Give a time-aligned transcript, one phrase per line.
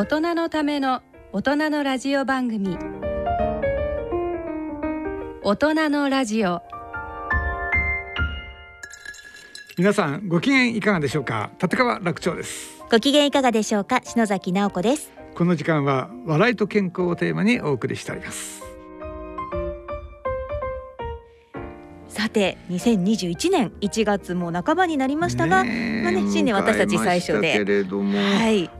[0.00, 2.78] 大人のための大人のラジオ番組。
[5.42, 6.62] 大人のラジオ。
[9.76, 11.50] 皆さんご機嫌いかがでしょうか？
[11.60, 12.82] 立川楽長です。
[12.90, 14.00] ご機嫌いかがでしょうか？
[14.02, 15.12] 篠崎直子です。
[15.34, 18.62] この時間は笑いと健康をテーマにお送りしております。
[22.08, 27.52] さて2021年1月も半ばになりましたが、ねえまあね新年私たち最初で。
[27.52, 28.70] けれども、はい、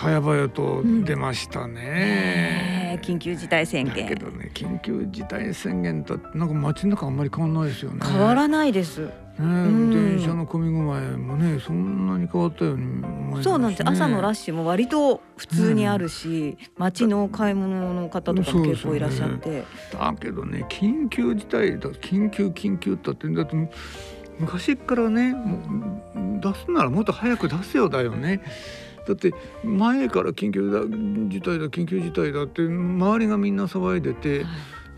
[0.00, 1.74] 早々と出ましたね。
[1.74, 7.98] ねえ緊急事態宣だけ言どね緊急事態宣言となんか街の中あんまり変わんないですよね。
[8.06, 9.90] 変わらないです、ね、ん。
[9.90, 13.42] 電車の混み具合もねそんなに変わったようにね。
[13.42, 13.82] そうなんです。
[13.88, 23.56] 朝のラッシュも割と普通にあるし、街の買い物の方とかも結構いらっしゃって、だけどね緊急事態だ緊急緊急だってだって
[24.38, 25.34] 昔からね
[26.40, 28.42] 出すならもっと早く出せよだよね。
[29.08, 29.32] だって
[29.64, 30.80] 前から緊急だ
[31.28, 34.44] 事態だ緊急事態だって周りがみんな騒いでて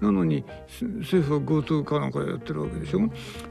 [0.01, 3.01] なのにせ政府は GoTo かなんかやってるわけでしょ？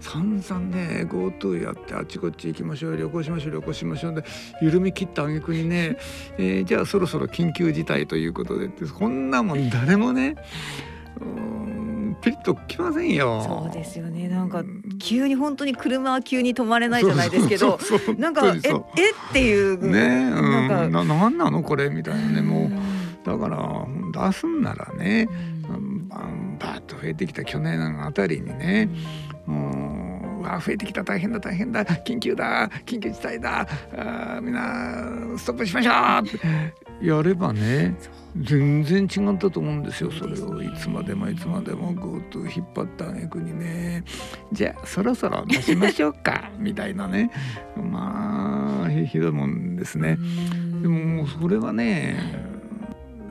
[0.01, 4.23] 散々ね GoTo やってあっちこっち行きましょう旅行しましょう旅行しましょうで
[4.61, 5.97] 緩み切った挙句にね、
[6.39, 10.35] えーじゃあそろそろ緊急事態ということでってこんなもん誰もね
[12.21, 13.41] ピリッときませんよ。
[13.41, 14.27] そうですよね。
[14.27, 14.63] なんか
[14.99, 17.79] 急に本当に車は急に止まれないじゃないですけど
[18.17, 18.71] なんかええ？
[18.71, 18.83] っ
[19.31, 19.89] ていう。
[19.89, 20.87] ねなんか。
[20.89, 21.89] ななんなのこれ？
[21.89, 22.41] みたいなね。
[22.41, 22.79] もんう
[23.23, 25.29] だから出すんならね、
[25.69, 28.89] うんうん、バンバーッと増えてきた去年あたりにね、
[29.45, 31.03] もううわ増えてきた。
[31.03, 31.85] 大変だ大変だ。
[31.85, 32.69] 緊急だ。
[32.85, 33.67] 緊急事態だ。
[33.93, 36.27] あーみんなストップしましょう。
[36.27, 36.73] って。
[37.05, 37.95] やればね
[38.41, 44.03] 全然違ったと思うんですよそれをいつまでもいつまでも GoTo 引っ張った挙句にね。
[44.53, 47.31] じゃあそろそろ出しましょうか みたいなね。
[47.75, 50.17] まあひひどいもんですね。
[50.81, 52.49] でももうそれはね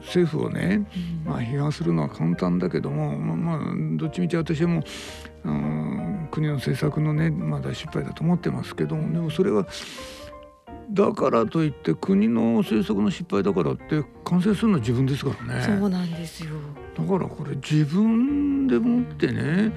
[0.02, 0.86] 政府をね、
[1.24, 4.80] まあ、批判するのは簡単だけども、まあ、まあどっちみち私はも
[5.44, 9.66] う、うん、国の政策のね、まあ、大失敗だと思ってますけどもでもそれは
[10.90, 15.62] だからといって国の政策の失敗だからって完成するのは自分ですからね。
[15.62, 16.50] そうなんですよ。
[16.96, 19.72] だからこれ自分でもってね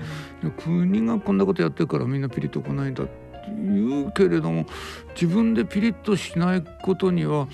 [0.57, 3.13] 国がこんなことやってるからみんなピリッと来ないんだって
[3.47, 4.65] 言うけれども
[5.13, 7.47] 自分でピリッとしないことには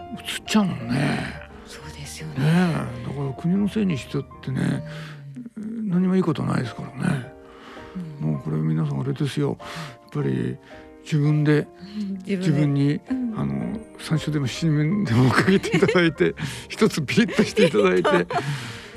[0.00, 1.18] 移っちゃうもんね。
[1.66, 2.86] そうですよねね。
[3.04, 4.82] えだから国のせいにしちゃってね
[5.56, 7.32] 何もいいことないですからね。
[8.18, 10.56] もうこれ皆さんあれですよやっぱり
[11.02, 11.66] 自分で
[12.24, 16.34] 自自分にうんあの山椒でも七面でもかけていただいて
[16.68, 18.26] 一つピリッとしていただいて。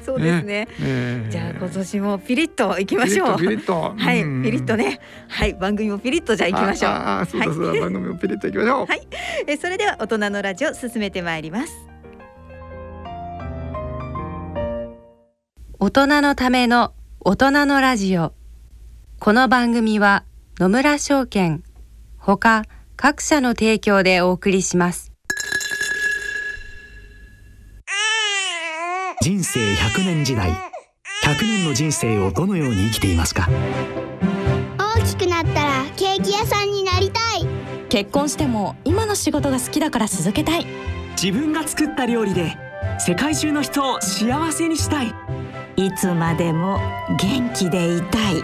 [0.05, 0.67] そうですね。
[0.81, 3.37] ええじゃあ今年もピリッと行きましょう。
[3.39, 4.99] ピリッとはい、うんピリッとね。
[5.27, 6.91] はい、番組もピリッとじゃあ行きましょう。
[6.91, 8.85] あああそうだそうだ、番組をピリッと行きましょう。
[8.85, 9.07] はい
[9.47, 11.73] えそれでは大人のラジオ進めてまいります。
[15.79, 18.33] 大人のための大人のラジオ
[19.19, 20.23] この番組は
[20.59, 21.63] 野村証券
[22.25, 22.63] ほか
[22.95, 25.11] 各社の提供でお送りします。
[29.21, 30.49] 人生100年時代。
[31.23, 33.47] 100年の人生をどのように生きていますか？
[34.79, 37.47] 大きくなったらケーキ屋さんになりたい。
[37.89, 40.65] 結婚しても今の仕事が好きだから続けたい。
[41.21, 42.57] 自分が作った料理で
[42.97, 45.13] 世界中の人を幸せにしたい。
[45.75, 46.79] いつまでも
[47.19, 48.43] 元気でいたい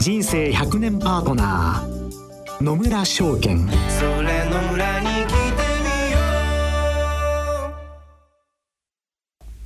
[0.00, 5.34] 人生100年パートナー野村証券それの裏に来て
[5.84, 6.18] みよ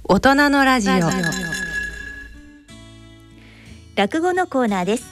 [0.08, 0.94] う大人のラジオ。
[3.94, 5.04] 落語のコーナーです。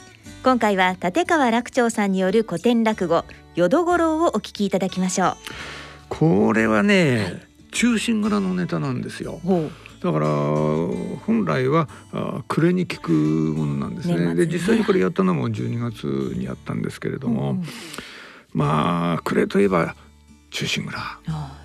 [0.43, 3.23] 今回は立川楽長さんによる古典落語
[3.55, 5.37] 淀五郎をお聞きいただきましょ
[6.09, 9.39] これはね、中心蔵のネタなんですよ。
[10.03, 10.27] だから
[11.25, 14.35] 本来はあ暮れに聞くものなんですね。
[14.35, 17.63] で実際にこれやったのも12月にやったんですけれども、
[18.51, 19.95] まあ暮れといえば
[20.51, 20.99] 中心蔵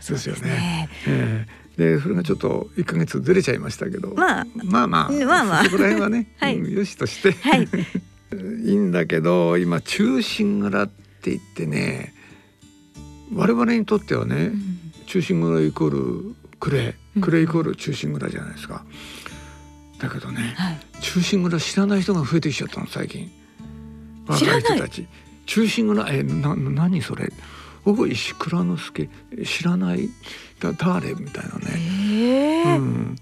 [0.08, 0.40] ですよね。
[0.42, 1.46] ねえ
[1.76, 1.94] え。
[1.96, 5.64] でそれがちょっと1ヶ月ずれちゃいましたけど、まあまあまあうんまあまあ。
[5.64, 6.58] そこら辺はね、 はい。
[6.58, 7.68] うんよしとして、はい。
[8.64, 12.14] いいんだけど今中心蔵って言ってね
[13.34, 14.52] 我々にとってはね、
[15.06, 18.84] 中心蔵イコールクレクレイコール忠臣蔵じゃないですか。
[19.98, 23.30] だけどね、はい忠臣蔵知らない人が増えてきちゃったの最近。
[24.36, 25.06] 知らない若い人たち。
[25.46, 27.32] 忠臣蔵えな何それ。
[27.84, 29.08] 大石蔵之介
[29.44, 30.08] 知らない？
[30.60, 32.78] だ誰みたいなね。
[32.78, 33.16] うん。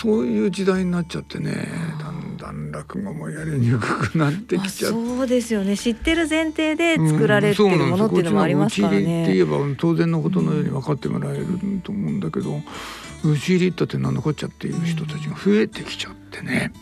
[0.00, 1.68] そういう時代になっちゃってね
[2.00, 4.96] だんだん落語もやりにくくなってまあきちゃって。
[4.96, 5.76] そうですよね。
[5.76, 11.46] 知ってる前提で作られてるものっていうのもありますからうんそうなんっちのね打ち入りって言えば当然のことのように分かってもらえる
[11.84, 12.60] と思うんだけど、
[13.24, 16.72] 打ち入りったって何のこっちゃっていう人たちが増えてきちゃってね。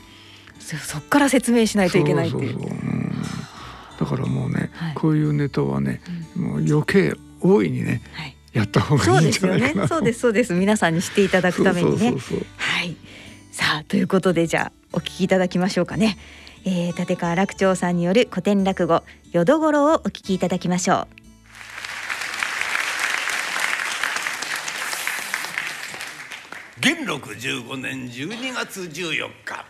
[0.59, 2.53] そそっから説明しないといけないっていう。
[2.53, 2.79] そうそうそう。
[2.79, 3.23] うん。
[4.01, 4.95] だからもうね、はい。
[4.95, 6.01] こういうネタはね、
[6.37, 8.37] もう余計大いにね、はい。
[8.55, 9.89] やった方そうがいいんですよねじゃないかな。
[9.89, 10.55] そうですそうです。
[10.55, 11.99] 皆さんに知っていただくためにね。
[11.99, 12.47] そうそうそうそう。
[12.57, 12.97] はい。
[13.53, 16.17] さあということでじゃあお聞きいただきましょうかね、
[16.65, 19.03] えー、立川楽長さんによる古典落語
[19.33, 21.21] 淀五郎をお聞きいただきましょう。
[26.81, 29.67] 元禄15年12月14日。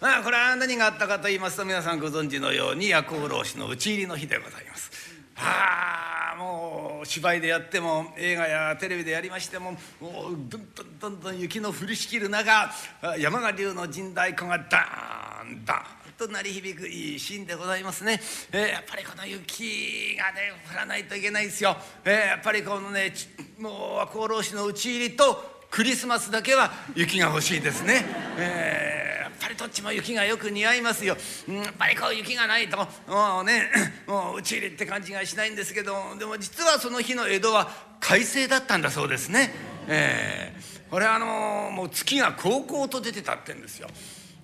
[0.00, 5.07] まあこれは何があったかと言いますと皆さんご存知のように夜行老師の打ち入りの日でございます。
[5.40, 12.70] ああもう芝居でやっても映画やテレビでやりましてももうどんどんどんどん雪の降りしきる中
[13.18, 18.20] 山賀流の陣太鼓がダーンダーンと鳴り響くいいシーンでございますね、
[18.52, 23.12] えーやっぱりこの雪がね降らないといけないですよ、えーやっぱりこのね
[23.58, 28.04] もう赤穂浪士の打ち入りとクリスマスだけは雪が欲しいですね、
[28.38, 31.16] えーやっぱりどっちも雪がよく似合いますよ、
[31.48, 32.76] うんやっぱりこう雪がないと
[33.06, 33.70] もうね
[34.04, 37.70] もう打ち入れって感じがしないんですけどでも実はその日の江戸は
[38.00, 39.54] 快晴だったんだそうですね、
[39.86, 43.88] えーこれはあのもう月がこうこうと出てたってんですよ。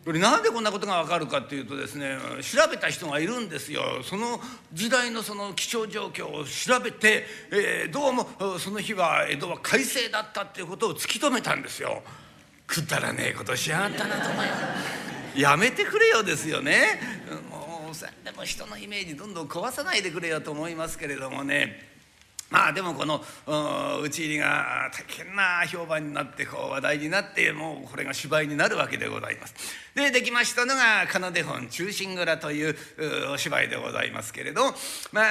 [0.06, 4.02] なんでこんなことがわかるかっていうとですね調べた人がいるんですよ。
[4.02, 4.38] その
[4.72, 8.28] 時代のその気象状況を調べて、えーどうも
[8.58, 12.02] その日は江戸は快晴だったっていうことを突き止めたんですよ。
[12.66, 14.56] くだらねえことしやがったなと思いま
[15.34, 15.38] す。
[15.40, 17.00] やめてくれよですよね。
[17.50, 21.94] もうさでも人のイメージどんどん壊さないでくれよと思いますけれどもね。
[22.54, 23.52] まあでもこのう
[24.00, 29.54] ん打ち入りが大変な評判になってこう話題になってもうこれが芝居になるわけでございます。
[29.96, 32.76] でできましたのが「奏で本忠臣蔵」という
[33.32, 34.72] お芝居でございますけれど
[35.10, 35.22] ま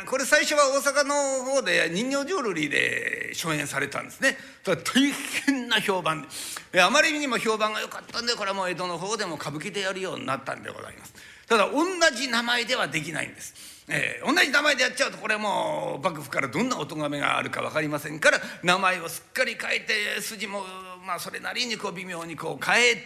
[0.00, 4.36] あこれ最初は大阪の方で人形浄瑠璃で初演されたんですね。
[4.64, 5.12] 大
[5.46, 6.26] 変な評判
[6.72, 11.14] であまりにも評判が良かったんでこれはもう江戸の方でも歌舞伎でやるようになったんでございます。
[11.52, 11.84] ただ同
[12.16, 13.52] じ名前ではできないんです。
[13.86, 20.62] えー同じ名前でやっちゃうとこれもう幕府からどんなお咎めがあるか分かりませんから名前をすっかり変えて筋も
[21.06, 23.04] まあそれなりにこう微妙にこう変えて、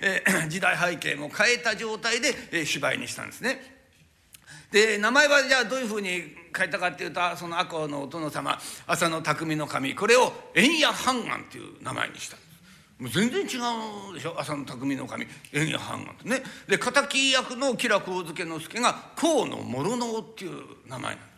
[0.00, 3.60] えー 時代背景も変えた状態で、えー芝居にしたんですね。
[4.70, 6.08] で名前はじゃあどういうふうに
[6.56, 12.36] 変えたかっていうとその赤穂のお殿様浅野匠の神これを円谷半眼っていう名前にした。
[13.00, 13.44] 全然違
[14.10, 14.34] うでしょ？
[14.40, 15.24] 浅野匠の神。
[15.52, 16.42] 円谷半眼ってね。
[16.66, 21.28] で敵役の吉良上野之助が河野諸能っていう名前なんです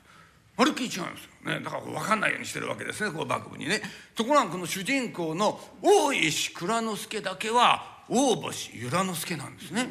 [0.57, 1.61] まるっきり違うんですよね。
[1.63, 3.83] だから分かんないようにしてるわけですねこう幕府にね。
[4.15, 9.87] ところがこの主人公の大石蔵之介だけは大星由良之助なんですね。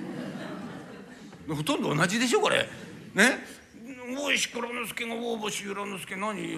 [1.48, 2.68] ほとんど同じでしょこれ。
[3.14, 3.59] ね？
[4.16, 6.58] 大石蔵之介が大星由良之助何？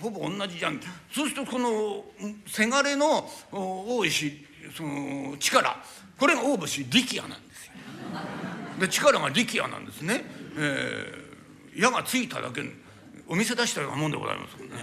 [0.00, 0.80] ほぼ同じじゃん。
[1.12, 2.04] そうするとこの
[2.46, 4.46] せがれの大石
[4.76, 5.76] その力。
[6.18, 7.72] これが大星力也なんですよ。
[8.80, 10.24] で力が力也なんですね、
[10.56, 11.28] えー
[11.78, 12.62] 矢がついただけ
[13.28, 14.74] お店出したようなもんでございますもんね。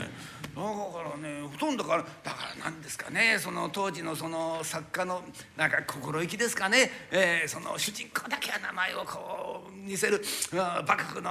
[0.55, 5.21] だからねほとんどからだからなんですかねその当時のその作家の
[5.57, 10.21] なんか心意気ですかね、えーその主人公だけは名前をこう似せる
[10.53, 11.29] あ幕府の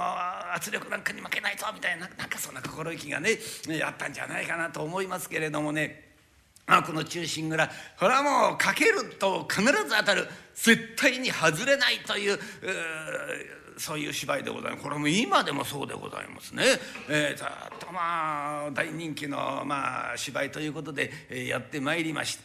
[0.53, 3.37] 圧力なんかに負けないとみたいななんかそんな心意気がね
[3.83, 6.03] あったんじゃないかなと思いますけれどもね。
[6.67, 7.67] あこの「忠臣蔵」
[7.99, 10.27] これはもうかけると必ず当たる。
[10.55, 12.39] 絶対に外れないというう
[13.77, 16.63] そういう芝居でございますこれも今でもそうでございますね。
[17.09, 17.47] えー、ずっ
[17.79, 22.37] とまあ大人気の、まあ、芝居ということで、えーやってまいりまし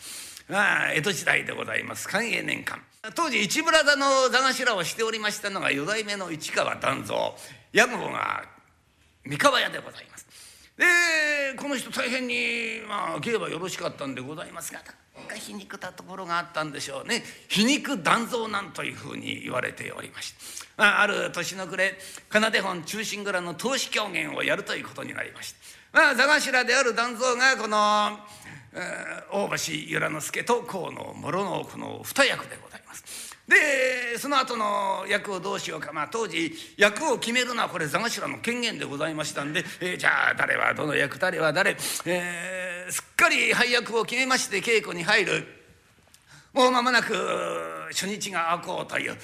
[0.49, 0.53] た。
[0.53, 2.83] まあ江戸時代でございます寛永年間
[3.15, 7.33] 当時市村座の座頭をしておりましたのが四代目の市川團蔵
[7.73, 8.45] 屋号が
[9.25, 10.10] 三河屋でございます。
[10.81, 10.87] で
[11.57, 14.81] この人大変にまあ芸はよろしかったんでございますが
[15.17, 17.23] なんか皮肉たところがあったんでしょうね。
[17.49, 20.39] 皮肉断蔵なんというふうに言われておりまして、
[20.79, 21.99] あ、ある年の暮れ
[22.33, 25.59] 奏本忠臣蔵の投資狂言をやるということになりまして、
[25.93, 28.19] まあ、座頭である断蔵がこの、
[28.73, 33.30] えー大橋由良之助と河野諸のこの二役でございます。
[33.51, 35.93] でその後の役をどうしようか。
[35.93, 41.77] まあ当時役を決めるのはこれ座頭の権限でございましたんで、えーじゃあ誰はどの役誰は誰、
[42.07, 45.47] えーすっかり配役を決めまして稽古に入る。
[46.53, 47.15] もう間もなく
[47.91, 49.17] 初日が開こうという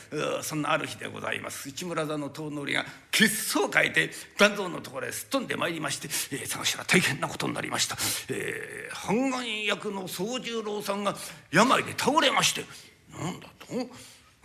[0.42, 1.68] そんなある日でございます。
[1.68, 7.96] 市村座の遠乗りが血相を変えて團蔵のところへすっ飛んでまいりまして「えー、探しは大変なことになりました」
[8.30, 11.16] えー、半眼役の宗十郎さんが
[11.50, 12.64] 病で倒れまして
[13.10, 13.66] 「なんだと、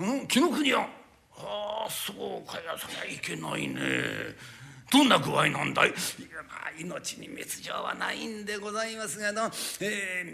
[0.02, 3.82] うん、紀ノ国屋ああそうかやそりゃいけないね
[4.92, 5.98] どんな具合なんだい?」いや
[6.50, 10.26] まあ命に滅状はないんでございますがの、え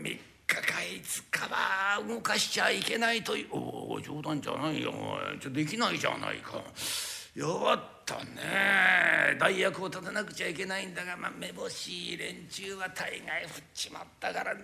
[0.00, 4.92] ー、3日か5日は動かしちゃいけないというおお冗談じゃないよ
[5.40, 6.62] ちょできないじゃないか。
[7.34, 14.54] 弱ったね代役を立てなくちゃいけないんだが、まあ、めぼしい連中は大概振っちまったから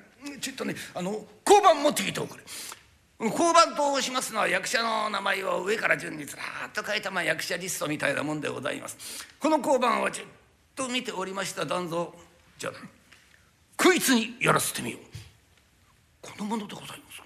[0.40, 2.44] ちょっとねあの交番持ってきておくれ。
[3.18, 9.26] 交番と申しますのは役者の名前を上から順にずらっと書いた、まあ、役者リストみたいなもんでございます。
[9.40, 10.24] この交番をじっ
[10.74, 12.08] と見ておりました団蔵
[12.58, 12.72] じゃあ
[13.76, 15.00] こいつにやらせてみよう。
[16.20, 17.22] このものでございます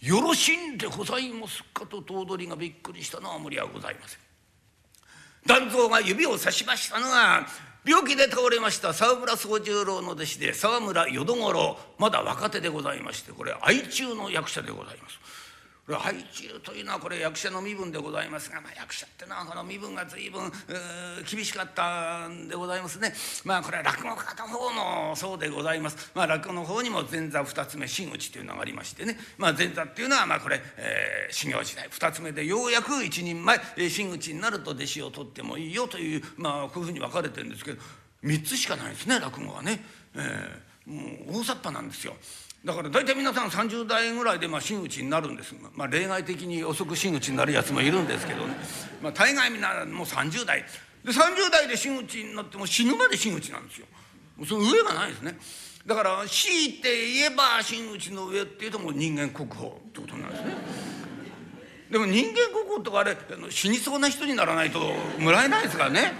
[0.00, 1.86] よろしいんでございますか？
[1.86, 4.20] と頭取がびっくりしたのは無理はございません。
[5.46, 7.46] 団蔵が指をさしましたのは
[7.90, 15.18] 病気で倒れました沢村宗十郎の弟子で沢村淀五郎まだ若手でございましてこれ愛中の役者でございます。
[15.90, 20.52] これ愛中というのはこれ役者の身分でございますが、まあ、役者ってのはこの身分が随分
[21.28, 23.12] 厳しかったんでございますね。
[23.44, 24.70] まあこれは落語家の方
[25.08, 26.12] もそうでございます。
[26.14, 37.78] まあ落語の方にも前座二つ目真打ちというのがありましてね、まあ、前座っていうのはまあこれ、えー、修行時代二つ目でようやく一人前、えー、真打ちになると弟子を取ってもいいよというまあこういうふうに分かれてるんですけど
[38.22, 39.84] 3つしかないですね落語はね。
[40.14, 42.14] えー、もう大雑把なんですよ。
[42.64, 48.54] だから大体皆さん30代ぐらいでまあ真打ちになるんです、まあ、例外的に遅く真打ちになるやつもいるんですけどね、
[49.02, 50.64] まあ、大概みんなもう30代
[51.04, 53.86] で30代で真打ちになっても死ぬまで真打ちなんですよ。
[54.46, 55.38] その上がないですね。
[55.86, 60.54] だから強いて言えば真打ちの上っていうともう人間国宝ってことなんですね。
[61.90, 63.16] でも人間国宝とかあれ
[63.48, 64.78] 死にそうな人にならないと
[65.18, 66.12] もらえないですからね。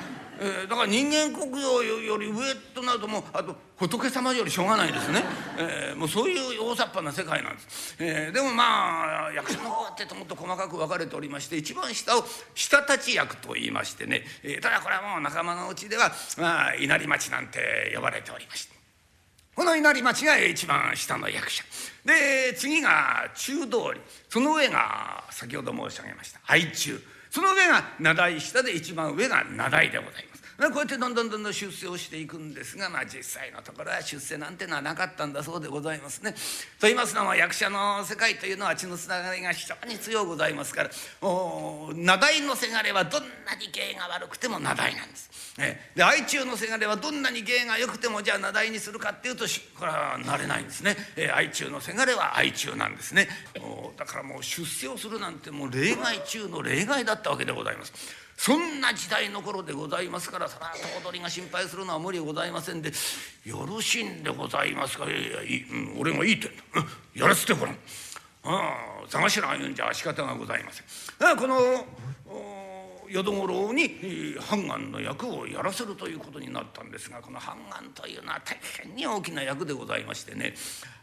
[0.43, 5.23] えー、だから人間国宝より上となるともうあと仏様よりしょうがないですね、
[5.59, 18.81] えー、もうそういう大雑把な世界なんです、えー、でもまあ役者の方ってともっと細かく分かれておりまして一番下を下立ち役と言いましてね、えー、ただこれはもう仲間のうちでは、まあ、稲荷町なんて呼ばれておりまして。
[19.55, 21.63] この稲荷町が一番下の役者。
[22.07, 24.01] で次が中通り。
[24.31, 26.99] その上が先ほど申し上げました愛中。
[27.31, 30.30] その上が名題下で一番上が名題でございます。
[30.69, 36.33] こうやってどんどんどんどん出世をしていくんですが、まあ、実際のところは出世なんてのはなかったんだそうでございますね。
[36.33, 40.91] と言いますのも役者の世界というのは血のつながりが非常に強うございますから
[41.95, 45.31] 名題のせがれはどんなに芸が悪くても名題なんです。
[45.95, 49.45] で愛中のせがれはどんなに芸が良くてもじゃあ名題にするかっていうと
[49.79, 50.97] これはなれないんですね。
[51.17, 53.29] え愛中のせがれは愛中なんですね。
[53.97, 57.93] だからもう出世をするなんてもう例外中の例外だったわけでございます。
[58.43, 62.91] そんな時代の頃でございますからそら頭取が心配するのは無理ございませんで
[63.45, 65.05] 「よろしいんでございますか？
[65.05, 67.75] いやいや、うん、俺がいいってんだ、うん、やらせてごらん」
[68.43, 70.87] ああ座頭が言うんじゃ仕方がございません。
[71.29, 71.85] ああこの
[73.11, 80.55] 淀五郎に判官の役をやらせるということになったんですがこの判官というのは大変に大きな役でございましてね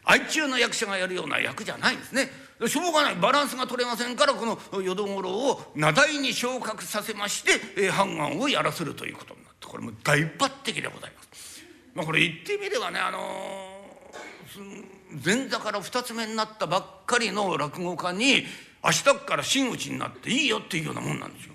[0.04, 2.30] 愛中の役者がやるような役じゃないんですね。
[2.66, 11.62] しょうがないバランスが取れませんからこの淀五郎を名題に昇格させまして、判官をやらせるということになってこれも大抜擢でございます。
[11.94, 18.44] まあ、これ言ってみればねあのー、前座から二つ目になったばっかりの落語家に
[18.82, 21.54] 明日から真打ちになっていいよっていうようなもんなんですよ。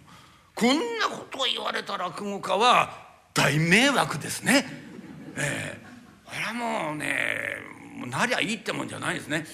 [0.56, 2.98] こんなことを言われた落語家は
[3.34, 4.66] 大迷惑ですね。
[5.36, 7.16] えー、これはもうね
[8.08, 9.46] なりゃいいってもんじゃないですね。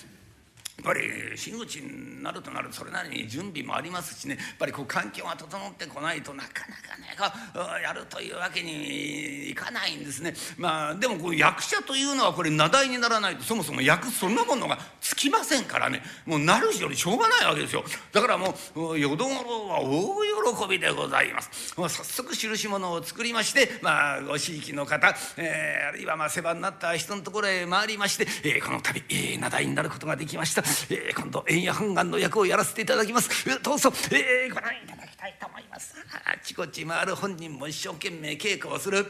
[0.79, 1.01] っぱり
[1.35, 10.33] 真打ちになるとなるとそれなりに準備もありますしねやっぱりこう環境が整ってこないとなかなかねこうやるというわけにいかないんですね。
[10.57, 17.83] まあでもこう役者というのはこれ名題にならないとそもそも役そんなものがつきませんからねもうなるよりしょうがないわけですよ。
[18.11, 20.23] だからもう淀五郎は大
[20.63, 21.77] 喜びでございます。
[21.77, 30.63] もう早速印物を作りましてまあご地域の方、えー、あるいはまあ世話になった人のところへ回りまして、えー、この度、えー、名題になることができました。
[30.89, 33.29] えー、今度円谷半眼の役をやらせていただきます。
[33.61, 35.95] どうぞ、えー、ご覧いただきたいと思います。
[36.25, 39.05] あちこち回る本人も一生懸命稽古をする。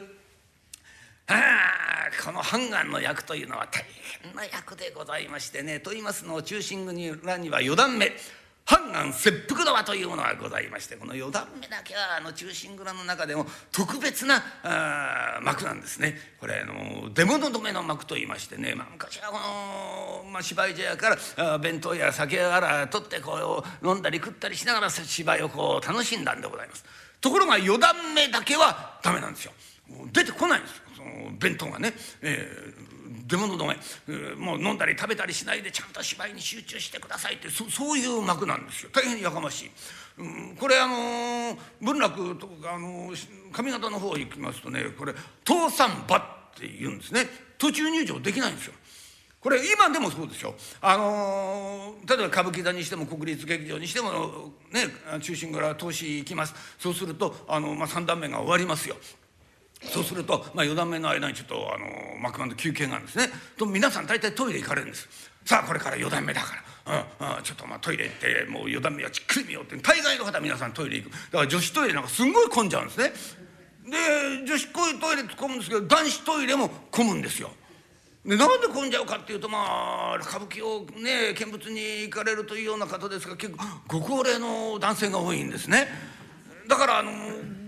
[1.27, 1.89] あ
[2.23, 3.83] この半眼の役というのは大
[4.23, 8.11] 変な役でございましてねと言いますのを中心に裏には四段目
[8.69, 16.15] 半岸切腹の輪というものがございましてこの四段目だけはあの忠臣蔵の中でも特別なあ幕なんですね。
[16.39, 19.39] これあの出物止めの幕と言いましてね、まあ、昔はこ
[20.23, 26.85] の、まあ、芝居茶屋からあ弁当や酒やら取ってこう飲んだり食ったりしながら芝居をこう楽しんだんでございます。
[27.19, 29.51] ところが四段目だけはダメなんですよ。
[30.13, 32.78] 出てこないんですその弁当がね、えー
[33.27, 33.67] 出物止
[34.07, 39.71] め、もう飲んだり食べたりしないでちゃんと芝居に集中してくださいってそそういう幕なんですよ大変やかましい。
[40.19, 43.11] うん、これあの文楽とか、あの
[43.51, 45.13] 上方の方行きますとねこれ
[45.47, 46.21] 「倒産馬」っ
[46.55, 48.73] て言うんですね途中入場できないんですよ。
[49.39, 50.53] これ今でもそうですよ。
[50.81, 54.87] あのー例えば歌舞伎座にしても国立劇場にしてもね
[55.21, 58.95] 中心蔵投資行きますそうするとあの、まあ、3段目が終わりますよ。
[59.81, 63.29] そうすると、まあ、4段目の間にちょっとあの幕間の休憩があるんですね。
[63.57, 65.07] と皆さん大体トイレ行かれるんです。
[65.45, 66.55] さあこれから4段目だか
[66.85, 69.77] ら、うんうん、ちょっとまあトイレ行ってもう4段目はじっくり見ようって。
[69.77, 71.11] 大概の方皆さんトイレ行く。
[71.11, 73.13] だから女子トイレなんかすんごい混んじゃうんですね。
[73.89, 74.67] で女子
[74.99, 77.51] トイレって混むんですけど男子トイレも混むんですよ。
[78.25, 85.87] でなんで混んじゃうかっていうとまあ歌舞伎をね見物に行かれるというような方ですが結構ご高齢の男性が多いんですね。
[86.67, 87.11] だからあの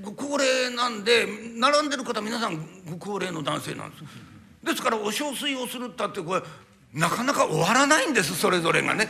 [0.01, 1.27] ご高齢なんで
[1.57, 2.57] 並んでる方皆さん
[2.89, 4.03] ご高齢の男性なんです。
[4.63, 6.41] ですからお小水をするったってこれ
[6.93, 9.07] なかなか終わらないんですそれぞれがね。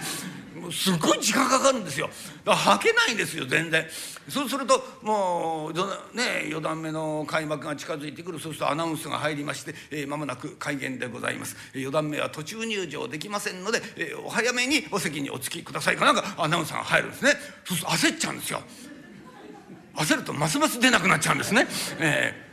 [0.56, 2.08] もうすごい時間かかるんですよ。
[2.08, 3.86] だから吐けないんですよ全然。
[4.30, 5.74] そうするともう
[6.16, 8.40] ね4段目の開幕が近づいてくる。
[8.40, 11.56] そうするとアナウンスが入りまして、えー、間もなく開演でございます。
[11.74, 17.32] 4段目は途中入場できませんので、えーお早めにお席にお着きくださいかなんかアナウンサーが入るんですね。
[17.66, 18.62] そうすると焦っちゃうんですよ。
[20.04, 21.68] 焦るとますます出なくなっちゃうんですね。
[22.00, 22.52] ええ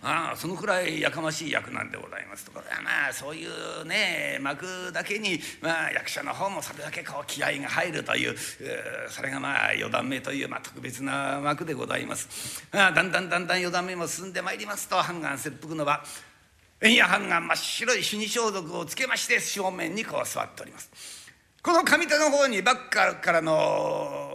[0.00, 12.64] ああそのくらいやかましい役なんでございますところがまあそういうね幕だけに、まあ、役者の方もそれだけこう気合が入るというえーそれがまあ四段目という、まあ、特別な幕でございます。
[12.70, 16.04] ああだんだんだんだん四段目も進んでまいりますと半岸切腹の場
[16.80, 20.90] 円や半岸真っ白い死に装束をつけまして正面にこう座っております。
[21.60, 24.27] この上手の方にバッカからの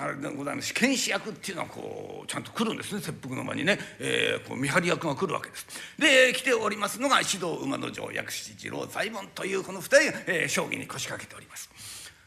[0.00, 0.72] あれでございます。
[0.72, 3.00] 剣士役っていうのはこうちゃんと来るんですね。
[3.00, 5.66] 切腹の間にね、えーこう見張り役が来るわけです。
[5.98, 11.68] で来ておりますのが指導馬の城薬師次郎左衛門というこの二人が、えー将棋に腰掛けております。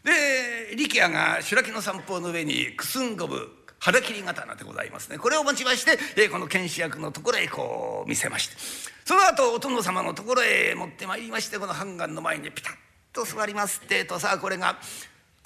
[0.04, 5.18] で力也が白木の散歩の上にくすんごぶ腹切り刀でございますね。
[5.18, 8.56] これを持ちまして、えーこの剣士役のところへこう見せまして。
[9.06, 12.74] その後お殿様のところへ持ってまいりましてこの半岸の前にピタッ
[13.14, 14.78] と座りますってえとさあこれが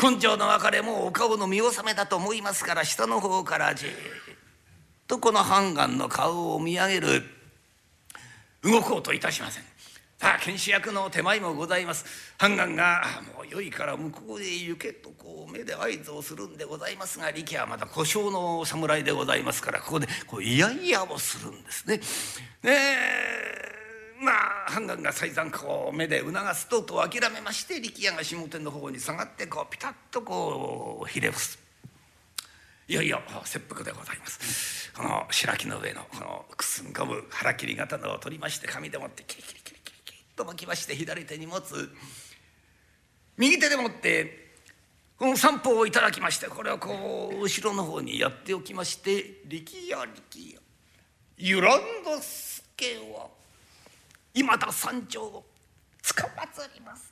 [0.02, 3.90] 根性の別れもお顔の見納めだと思いますから下の方からじっ
[5.08, 7.24] とこの半岸の顔を見上げる。
[8.64, 9.64] 動こうといたしません。
[10.18, 12.34] さあ剣士役の手前もございます。
[12.38, 13.04] 半岸が
[13.38, 22.02] 「もうよいから向こうへ行け」とこう目で合図をするんでございますが力也はまだ故障の侍でございますからここでこうイヤイヤをするんですね。
[22.64, 23.85] で
[24.22, 24.32] ま
[24.68, 31.66] あ半岸が再三こう目で促すとと諦めまして力也が下手の方に下がってこうピタッとこうひれ伏す。
[32.88, 41.90] いよいよ切腹でございますこの白木の上のこのくすんこむ腹切り刀を取りまして紙でもってキリキリキリキリキリと巻きまして左手に持つ
[43.38, 44.46] 右手で持って
[45.18, 50.62] この散歩をいただきましてこれをこう後ろの方にやっておきまして「力也力也
[51.38, 53.30] ゆらんどすけは
[54.36, 55.44] 今だ山頂を
[56.04, 57.12] つかまつります」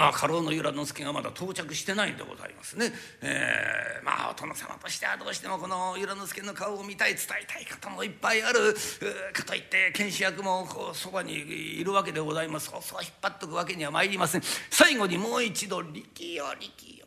[0.00, 2.92] ああ家老の由良之助がまだ到着してないんでございますね。
[3.20, 8.76] えーまあお殿様としてはどうしてもこの由良之助の顔を見たい伝えたい方もいっぱいある
[9.32, 14.42] かといって剣士役もこうそばにいるわけでございますそうそう引っ張っとくわけには参りません。
[14.70, 17.06] 最後にもう一度「力よ力よ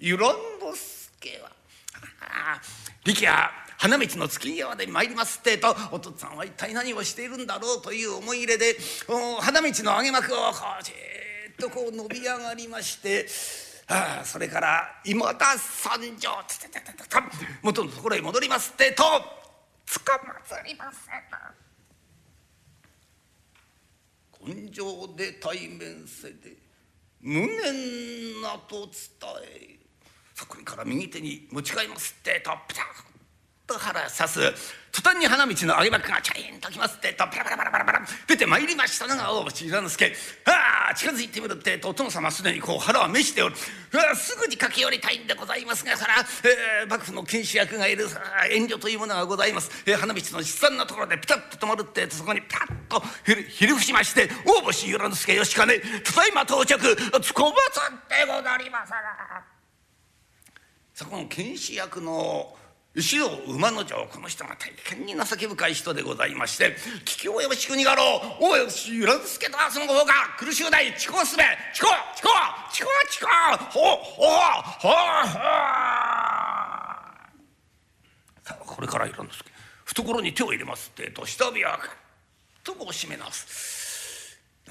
[0.00, 1.52] 由良之助は」
[2.20, 2.60] ああ
[3.04, 8.76] 力也花道の月際で参りますってえとお父っつぁんは一体何をしているんだろうという思い入れで
[9.40, 10.94] 花道の上げ幕をこうじっ
[11.56, 13.26] とこう伸び上がりまして
[13.86, 16.94] ああそれから今田三条つてててて
[17.62, 19.04] 元のところへ戻りますってと
[19.86, 21.10] つかまつりませ
[24.52, 24.82] ん根性
[25.16, 26.56] で対面せで
[27.20, 28.90] 無念なと伝
[29.44, 29.78] え
[30.34, 33.07] そこから右手に持ち替えますってとピタッ
[33.68, 34.40] と腹さす。
[34.90, 37.12] 途端に花道の上げ幕がチャインときますって。
[37.12, 38.06] とパラパラパラパラパラ。
[38.26, 40.12] 出てまいりましたのが大内由之助
[40.46, 41.78] ああ近づいてみるって。
[41.78, 43.54] とお殿様すでにこう腹は召しておる。
[44.10, 46.14] あすぐに駆け寄りたいんでございますがそら、
[46.80, 52.10] えー幕府の検視役がいるさ遠慮というものがございます、えー花道の七三のところでピタッと止まるって。
[52.10, 56.78] そこにピタッとひるひれ伏しまして大星由良之助義兼ただいま到着。
[57.20, 59.44] つこまつってござりますら
[60.94, 62.56] そこの検視役の
[62.94, 66.74] 後ろ馬の城この人が大変に情け深い人でございまして
[67.04, 71.44] 「桔梗よしくにがろうおよし由良助とはその方が苦しゅうない遅刻すべ。
[71.74, 72.34] 遅刻遅刻
[72.72, 73.30] 遅刻遅刻
[73.78, 74.32] ほうほうほう
[74.80, 74.92] ほう。
[78.42, 79.50] さあこれから由良之助
[79.84, 81.80] 懐に手を入れますってえと下火をガッ
[82.64, 83.77] とこう締め直す。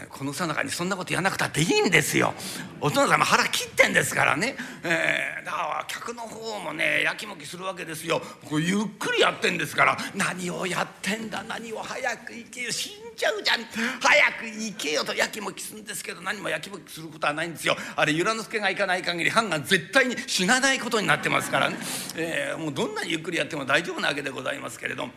[0.10, 2.33] このさなかにそんなことやらなくたっていいんですよ。
[2.81, 8.21] お殿様腹切ってんですからね、えー、だから客の方もねやきもきするわけですよ。
[8.45, 9.97] こゆっくりやってんですから。
[10.15, 12.71] 何をやってんだ何を早く行けよ。
[12.71, 13.63] 死んじゃうじゃん。
[13.99, 15.15] 早く行けよと。
[15.15, 17.75] やきもきするんですけど何もやきもきすることはないんですよ。
[17.95, 21.77] あれ由良之助が行かない限り藩が絶対に死なないことになってますからね、
[22.15, 25.07] えー、もうどんなにゆっくりやっても大丈夫なわけでございますけれど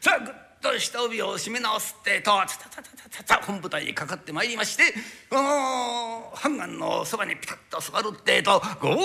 [0.00, 4.82] さあと下帯を締め直すってとつたたたたた本部隊にかかってまいりまして
[5.30, 8.96] この判官のそばにピタッと座るってと御前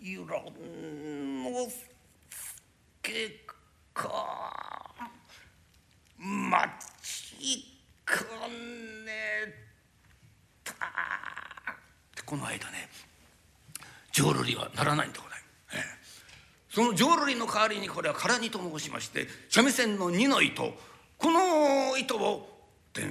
[0.00, 0.26] 由良
[1.66, 1.70] 之
[3.02, 3.40] 助
[3.94, 4.08] か
[6.18, 6.68] 待
[7.02, 7.66] ち
[8.04, 8.24] か
[9.06, 9.54] ね
[10.64, 10.76] たっ
[12.14, 12.88] てこの間ね
[14.12, 15.29] 浄瑠璃はならないんでございます。
[15.29, 15.29] ええ
[16.70, 20.72] その浄瑠璃の代わりにこれは空にと申しまして三味線の二の糸
[21.18, 22.48] この糸を
[22.94, 23.10] でん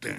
[0.00, 0.16] でん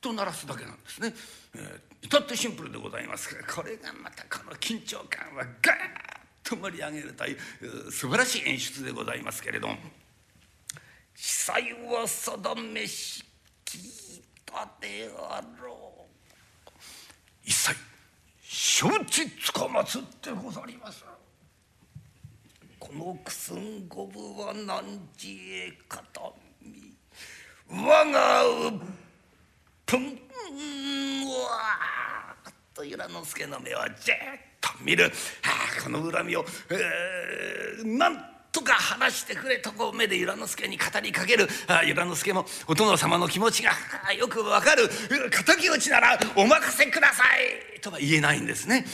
[0.00, 1.14] と鳴らすだけなんですね。
[1.54, 5.78] ええ至ってシンプルでございますがこれがまたこの緊張感はガーッ
[6.42, 9.76] と盛り上げるという素晴らしい演出でございますけれども
[11.16, 13.24] 「司祭を定めし
[13.64, 13.78] 聞
[14.18, 16.06] いたであろ
[16.68, 16.70] う」
[17.42, 17.93] 一切
[18.46, 21.04] 承知つかまつってござります。
[22.78, 26.20] このくすんごぶは何時へかた
[26.60, 26.94] み
[27.70, 28.72] 我がうっ
[29.86, 34.14] ぷんわーっと由良之助の目はじっ
[34.60, 35.10] と見る、は
[35.80, 43.72] あ、この恨みを、えー、なんとか話してくれとこう目で由良之助に語りかけるあ由良之助もお殿様の気持ちが
[44.16, 44.88] よくわかる
[45.44, 47.24] 敵討ちならお任せくださ
[47.76, 48.86] いとは言えないんですね。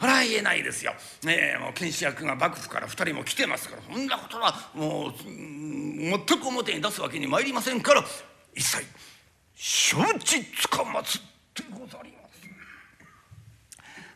[0.00, 0.92] これは言えないですよ。
[1.26, 8.04] え、もう検視役が幕府から2人も来てますからそんなことはもう全く表に出すわけに参りませんから
[8.52, 8.84] 一切
[9.54, 11.20] 承知つかまつっ
[11.54, 12.13] てござり。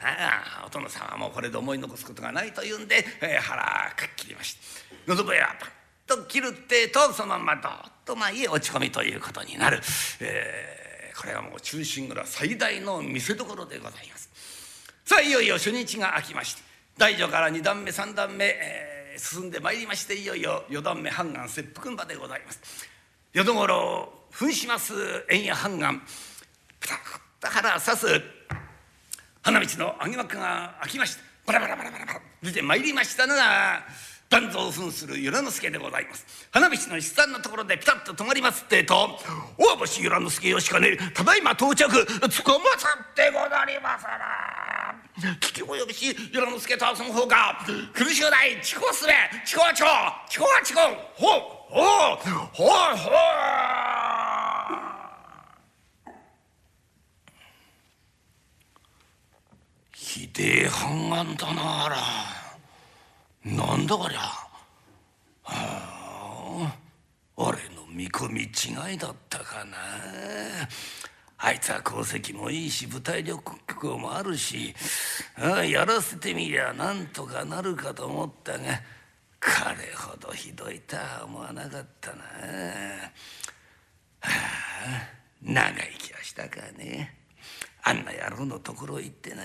[0.01, 4.61] ああお殿様はもうこれで思い残すことがないというんで、えー、腹かっきりまして
[5.07, 5.71] 喉笛はパッ
[6.07, 7.73] と切るってとそのままどっ
[8.05, 9.81] とまあ家落ち込みということになる、
[10.21, 14.29] えー、これはもう中心蔵最大の見せどころでございます。
[15.05, 16.63] さあいよいよ初日が明きまして
[16.99, 22.61] 大女から2段目3段目、えー、進んでまいりましていよいよ4段目半眼切腹馬でございます。
[23.33, 24.93] 淀五郎扮します
[25.31, 26.03] 円谷半眼
[26.81, 26.99] ピタッ
[27.41, 28.38] と腹刺す
[29.43, 32.21] 花道の揚げ幕が開きましてバラバラバラバラバラ。
[32.43, 33.85] 出てまいりましたのが
[34.29, 36.27] 断蔵扮する由良之助でございます。
[36.51, 39.19] 花道の七三のところでピタッと止まりますってと
[39.57, 41.89] 大星由良之助義兼ただいま到着
[42.29, 45.33] つかまさってござりますな。
[45.41, 47.59] 聞き及びし由良之助とはその方が
[47.95, 49.15] 苦しゅうない遅刻すべ
[49.47, 49.91] 遅刻遅刻
[50.29, 53.11] 遅刻遅刻ほうほうほうほ
[54.35, 54.38] う。
[60.09, 61.97] ひでえ判案だなあら。
[63.45, 64.21] なんだこりゃ。
[65.45, 66.75] あ
[67.37, 69.77] 俺の見込み違いだったかな。
[71.37, 74.75] あいつは功績もいいし舞台力もあるし
[75.37, 78.65] あやらせてみりゃなんとかなるかと思ったが
[79.39, 82.23] 彼ほどひどいとは思わなかったな。
[82.23, 83.11] は
[84.23, 84.31] あ
[85.43, 87.15] 長生きはしたかね。
[87.83, 89.43] あんな野郎のところ行ってな。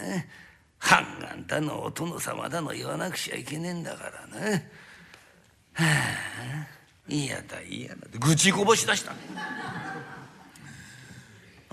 [0.83, 4.51] 判官だのお殿様だの言わなくちゃいけねえんだからな。
[4.51, 4.59] は
[5.75, 6.67] あ
[7.07, 9.13] 嫌だ嫌だって愚痴こぼし出した。
[9.13, 9.15] あ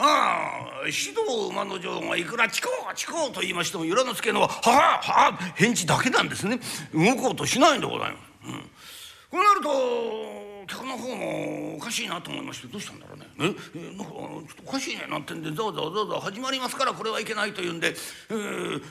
[0.03, 4.70] あ指導馬の城がいくら「チコーチコー」と言いましても由良之助のは「はあ
[5.03, 6.59] はあ」返事だけなんですね
[6.94, 8.49] 動こうとしないんでございます。
[8.49, 13.27] うん、こうなると客の方もおかしいなと思いましてどうしたんだろうね。
[13.40, 13.79] え？
[13.79, 17.94] えなんかちょっとおかしいねなんてんでざわざわざわざわ始まりますからこれはいけないというんで、
[18.31, 18.83] えー、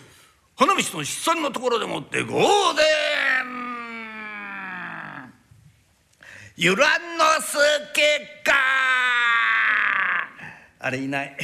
[0.55, 2.84] 花道の七三のところでもって「ゴーデ
[3.45, 5.34] ン!」
[6.58, 7.58] ゆらのす
[7.93, 8.53] けか
[10.79, 11.38] あれいない。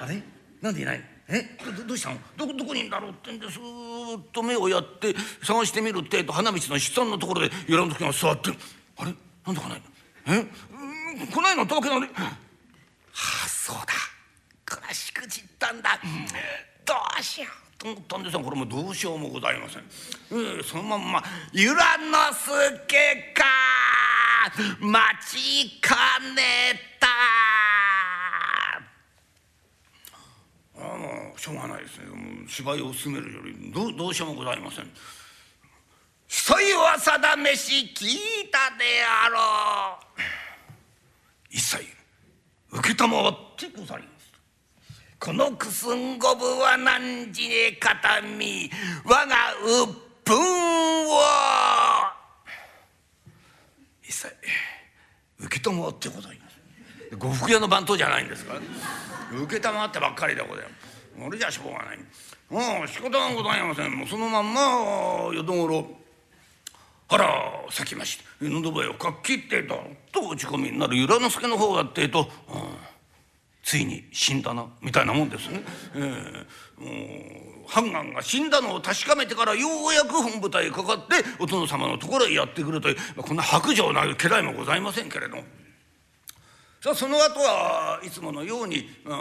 [0.00, 0.22] あれ？
[0.60, 2.18] なんでいないえどどうしたの？
[2.36, 8.56] どどこにいんだろうってんでスーッと目をやって探してみるってと花道の七三のところでゆらの時が座ってる。
[8.98, 9.12] あれ？
[9.46, 9.78] なんで来ない？
[9.78, 9.84] の
[10.28, 10.38] え？
[10.38, 10.42] う
[11.24, 11.64] ん来ないの？
[11.64, 12.38] ってわけだねあ
[13.14, 13.86] あそうだ。
[14.64, 15.98] 暮らしくじったんだ。
[16.84, 19.82] どうしようと思ったんですがこれもどうしようもございません、
[20.30, 22.48] えー、そのまんま「ゆらのす
[22.86, 23.44] けか。
[24.80, 25.96] 待ちか
[26.36, 27.08] ねた」
[30.78, 32.06] あもうしょうがないですね。
[32.48, 34.90] 芝居を進めるよりどうどうしようもございません。
[36.28, 40.20] 一人は定めし聞いたであろう。
[41.50, 41.84] 一切
[42.72, 42.82] 承っ
[43.56, 44.32] てございます。
[45.18, 48.70] このくすんごぶは何時に片み
[49.04, 49.92] 我が鬱
[50.24, 50.34] 憤
[51.08, 51.12] を。
[54.02, 54.28] 一切
[55.62, 57.16] 承ってございます。
[57.16, 59.48] 呉服屋の番頭じゃないんですから承っ
[59.90, 60.85] てばっかりでございます。
[61.24, 61.98] 俺じゃしょうがない
[62.50, 64.60] もう仕方がございませんもうそのまんま
[65.32, 65.86] 淀頃
[67.08, 67.24] 腹
[67.66, 69.78] を咲きまして喉笛をかっきってと
[70.12, 72.26] と打ち込みになる由良之助の方だってえと、うん、
[73.62, 75.62] ついに死んだなみたいなもんですね。
[75.94, 85.42] えー、もう判官が死んだのを確かめてからようやく本部隊へかかってお殿様のところへやってくるというこんな白状な家来もございませんけれども。
[86.80, 89.18] その後はいつものように、うん、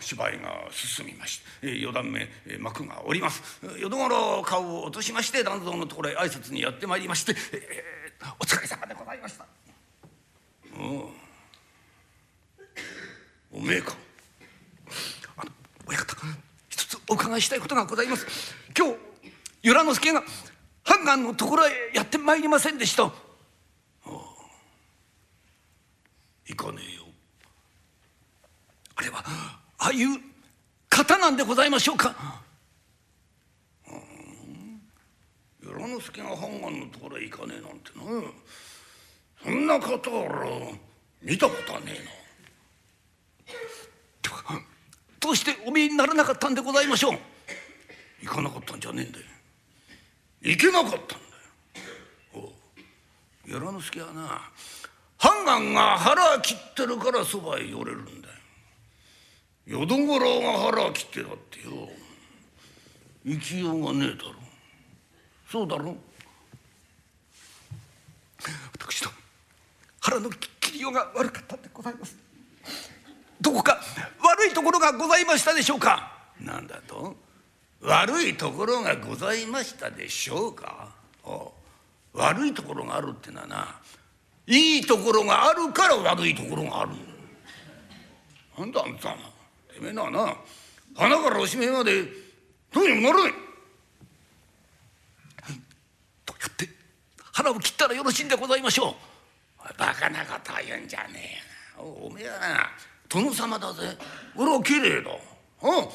[0.00, 3.42] 芝居が進みまして、四段目、幕が下ります。
[3.78, 9.46] 淀頃顔を落としまして団蔵のところへ挨拶にやってまいりまして「えー、お疲れ様でございました」
[10.78, 11.10] お
[13.52, 13.96] おめえか。
[15.38, 15.50] あの
[15.86, 16.16] 親方
[16.68, 18.26] 一つお伺いしたいことがございます。
[18.76, 18.96] 今日
[19.62, 20.22] 由良之助が
[20.84, 23.10] 判官のところへやってまいりませんでした。
[26.48, 27.02] 行かねえよ。
[28.96, 30.20] あれはああいう
[30.88, 32.42] 方なんでございましょうか。
[35.62, 38.04] 与良之助が判官のところへ行かねえなんてな。
[39.42, 40.80] そんな方俺
[41.22, 42.10] 見たことはねえな。
[45.18, 47.18] どうしてお見えにならなかったんでございましょう。
[48.22, 49.24] 行かなかったんじゃねえんだよ。
[50.40, 51.20] 行けなかったんだよ。
[52.34, 52.52] お
[53.48, 54.52] 与良之助はな
[55.26, 59.80] 判官が腹切ってるからそばへ寄れるんだよ。
[59.80, 61.88] 淀五郎が腹切ってだってよ。
[63.26, 64.34] 生きようがねえだろ。
[65.50, 65.96] そうだろ？
[68.72, 69.10] 私の
[70.00, 72.16] 腹の切りようが悪かったんでございます。
[73.40, 73.80] どこか
[74.20, 76.12] 悪いところがございましたでしょうか？
[76.40, 77.16] なんだと？
[77.80, 80.94] 悪いところがございましたでしょうか？
[82.12, 83.80] 悪いところがあるってのはな
[84.46, 86.90] いいところがあるから悪いところがある。
[88.58, 89.10] なんだあんた。
[89.10, 90.36] なてめえなな
[90.94, 92.04] 鼻からおしめまで
[92.72, 93.32] どうにもならない。
[96.24, 96.68] どうやって
[97.32, 98.94] 腹を切ったらよろしいんでございましょう。
[99.78, 101.42] バカなことは言うんじゃね
[101.76, 102.70] えおめえはな
[103.08, 103.96] 殿様だぜ。
[104.36, 105.10] 俺は綺麗だ。
[105.62, 105.88] うん。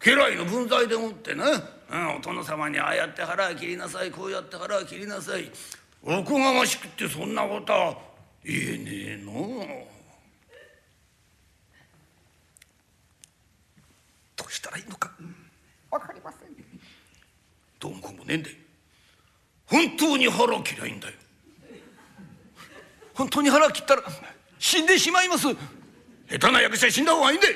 [0.00, 1.44] 家来の分際でもってな、
[1.90, 5.50] うん、お殿様にああやって腹切りなさいこうやって腹切りなさい。
[6.02, 7.96] おこがましくってそんなことは
[8.44, 9.66] 言えねえの。
[14.36, 15.10] どうしたらいいのか。
[15.90, 16.48] 分かりません。
[17.80, 18.56] どうもこうもねえんだよ。
[19.66, 21.14] 本当に腹嫌いんだよ。
[23.14, 24.02] 本当に腹切ったら
[24.58, 25.48] 死んでしまいます。
[26.30, 27.54] 下手な役者死んだ方がいいんだよ。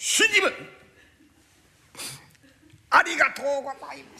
[0.00, 0.48] 死んじま
[2.90, 4.17] ありがとうございます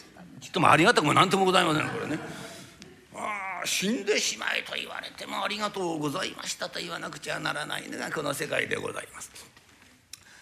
[0.49, 2.17] ちっともありがたくも何ともございませんこれね
[3.13, 9.29] ああ死んでしまえと言われてもありがとうございましたと言わなくちゃならないのがこの世界でございます。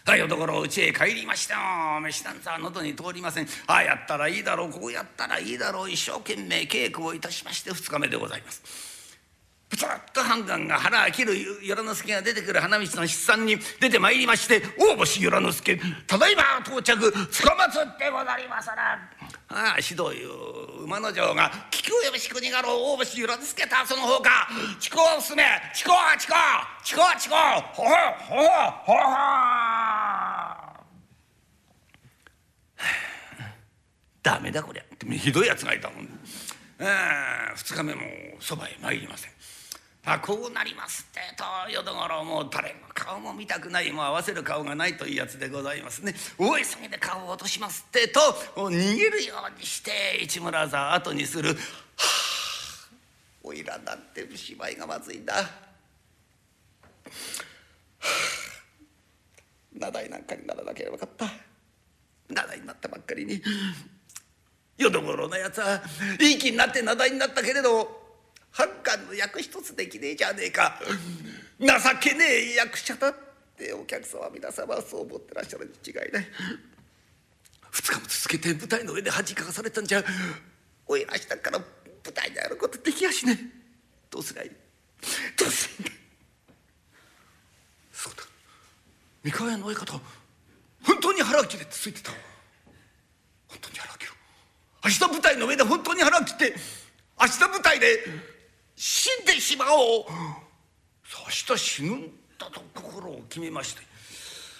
[0.06, 8.87] はいおところ家へ帰りました飯なんざ喉に通りませんああやったらいいだろうこうやったらいいだろう一生懸命稽古をいたしまして2日目でございます。
[9.68, 18.98] ぷつっと判官が腹を切る与良之助が出てくる花道の七三に出てまいりまして「大星与良之助ただいま到着つかまつってござりますら」
[19.50, 22.78] ああ指導いう馬の城が「聞くよろしくにがろう。
[22.94, 25.44] 大星与良之助たその方かちこを進め。
[25.74, 26.34] ちこちこ
[26.84, 27.36] ちこちこ
[27.72, 28.42] ほほほ
[28.84, 28.94] ほほ。
[34.22, 34.84] ダメだこりゃ。
[35.16, 36.20] ひどいやつがいたもん。
[36.80, 38.02] ああ2日目も
[38.40, 39.32] そばへ参りません。
[40.04, 42.24] あこうなりますってと淀五郎。
[42.24, 46.14] もう誰も顔も見たくないもう合わせる顔がないというやつでございますね。
[46.38, 48.20] 大急ぎで顔を落としますってと
[48.56, 51.50] 逃げるようにして市村座後にする。
[51.50, 51.58] はあ
[53.42, 55.34] おいらだって芝居がまずいんだ。
[59.72, 61.26] 名題なんかにならなければよかった。
[62.28, 63.42] 名題になったばっかりに。
[64.76, 65.80] 淀五郎のやつは
[66.20, 67.97] いい気になって名題になったけれど
[68.58, 70.80] 半官の役一つできねえじゃねえか。
[71.60, 71.68] 情
[72.00, 73.14] けねえ役者だっ
[73.56, 76.26] てお客様皆様はそう思ってらっしゃるに違いない。
[77.70, 80.02] 2日も続けて舞台の上で恥かかされたんじゃ
[80.88, 81.66] おいらしたから舞
[82.12, 83.44] 台でやることできやしねえ。
[84.10, 84.50] どうすりゃいい？
[85.38, 85.98] どうすりゃいい
[87.92, 88.24] そうだ。
[89.22, 90.00] 三河屋の親方
[90.82, 92.10] 本当に腹を切れってついてた。
[93.46, 94.12] 本当に腹を切る。
[94.84, 96.56] 明日舞台の上で本当に腹を切って
[97.20, 98.04] 明日舞台で
[98.80, 100.04] 死んでしまおう。
[101.04, 103.82] そして死ぬんだと心を決めまして。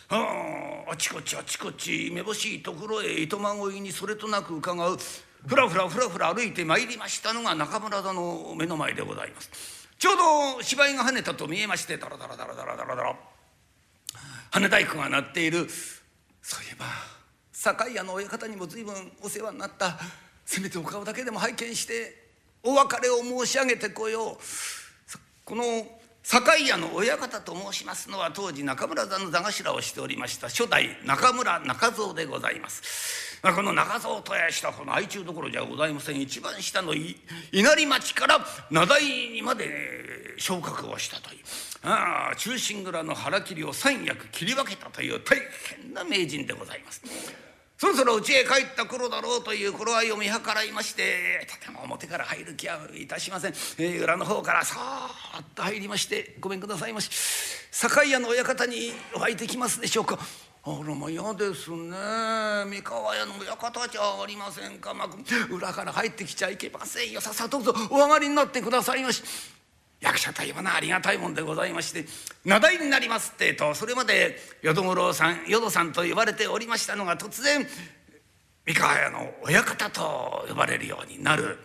[0.08, 4.98] あああちこちあちこちめぼしいところへ糸まごいにそれとなく伺う。
[5.46, 9.88] ふらふらふらふら歩いてまいりましたのが中村座の目の前でございます。
[9.96, 10.16] ちょう
[10.56, 13.16] ど芝居が跳ねたと見えましてダラダラダラダラダラダラ。
[14.50, 15.68] 羽太鼓が鳴っている。
[16.42, 16.86] そういえば
[17.52, 19.96] 酒屋の親方にも随分お世話になった。
[20.44, 22.27] せめてお顔だけでも拝見して。
[22.62, 24.36] お別れを申し上げてこよう
[25.44, 25.62] この
[26.22, 33.40] 酒屋の親方と申しますのは当時中村座の座頭をしておりました初代中村中蔵でございます。
[33.42, 37.14] まあ、この中蔵とやしたこの愛中どころじゃございません一番下の稲
[37.76, 41.40] 荷町から名代にまで昇格をしたという
[41.84, 45.38] ああ忠臣蔵の腹切りを三役切り分けたという大
[45.82, 47.00] 変な名人でございます。
[47.80, 57.08] そろそろ家へ帰った頃だろうという頃合いを見計らいましてとても表から入る気はいたしません、えー、裏の方からそーっと入りまして「ごめんくださいまし。
[57.70, 60.18] 酒屋の親方にお会いできますでしょうか」
[60.64, 61.96] あらま嫌ですね。
[62.66, 65.08] 三河屋の親方じゃありませんか、まあ、
[65.54, 67.20] 裏から入ってきちゃいけませんよ。
[67.20, 69.22] さっさとどうぞお上がりになってくださいまし。
[70.00, 72.04] 役者といえばなありがたいもんでございまして
[72.44, 77.66] 名題になりますってえとそれまで淀五郎さん淀さんと呼ばれておりましたのが突然
[78.66, 81.58] 三河屋の親方と呼ばれるようになる。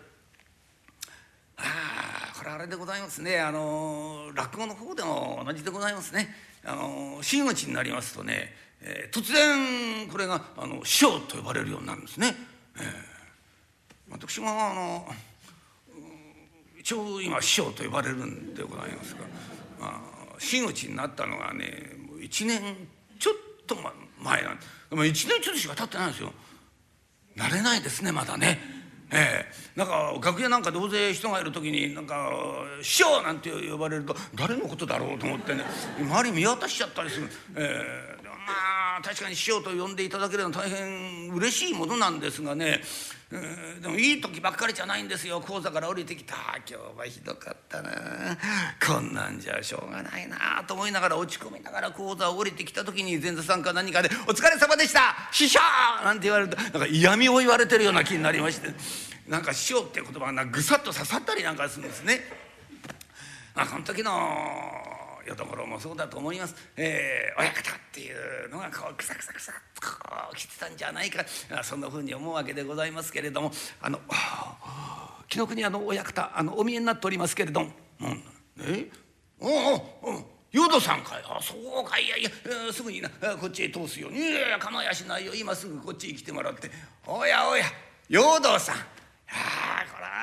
[1.58, 6.34] ああこれあれでございますねあの落語の方でも同じでございますね。
[6.66, 12.36] あの真打ちになりますとね、えー、突然これがあの師匠と呼ばれるようになるんですね。
[12.78, 12.84] えー、
[14.10, 15.06] 私があの
[16.84, 19.22] 一応今師匠と呼ばれるんでございますが、
[19.80, 22.60] まあ、真打ちになったのがねもう1年
[23.18, 23.78] ちょっと
[24.20, 26.34] 前なんで1年ちょっとしか経ってないんですよ。
[27.38, 28.60] 慣れないですねまだね。
[29.12, 32.30] ええ、なんか楽屋なんかで大勢人がいる時になんか
[32.82, 35.64] 「師匠!」なんて呼ばれると誰のことだろうと思ってね
[36.00, 37.30] 周り見渡しちゃったりする。
[37.56, 38.13] ええ、
[38.46, 42.82] まあ確かに師匠と呼んでいただけるのは大変嬉しいものなんですがね。
[43.32, 45.42] うんでもいい時ばっかりじゃないんですよ。
[45.42, 46.36] 講座から降りてきた。
[46.70, 47.90] 今日はひどかったな。
[48.86, 55.60] こんなんじゃしょうがないなと思いながら落ち込みながら講座を降りてきた時に前座さんか何かで「お疲れ様でした師匠!」
[56.06, 58.70] なんて言われるとなんか嫌味を言われてるような気になりまして。
[59.28, 62.22] なんか師匠っていう言葉がぐさっと刺さったりなんかするんですね。
[63.56, 64.12] あ、この時の
[65.28, 68.12] よところもそうだと思います、えー、親方ってい
[68.46, 69.98] うのがこうクサクサクサッとこ
[70.32, 71.24] う来てたんじゃないか。
[71.64, 73.52] そんなふうに思うわけでございますけれども。
[73.82, 74.00] あの
[75.28, 78.24] 紀ノ国屋の親方あのお見えになっておりますけれども、うん、
[78.62, 78.88] え？
[79.40, 81.24] おおおヨドさんかい？
[81.26, 82.08] あそうかい。
[82.08, 83.10] やいや、えー、すぐにな。
[83.40, 85.34] こっちへ通すよいやいや構やしないよ。
[85.34, 86.70] 今すぐこっちへ来てもらって。
[87.08, 87.66] おやおや
[88.10, 88.76] ヨドさん。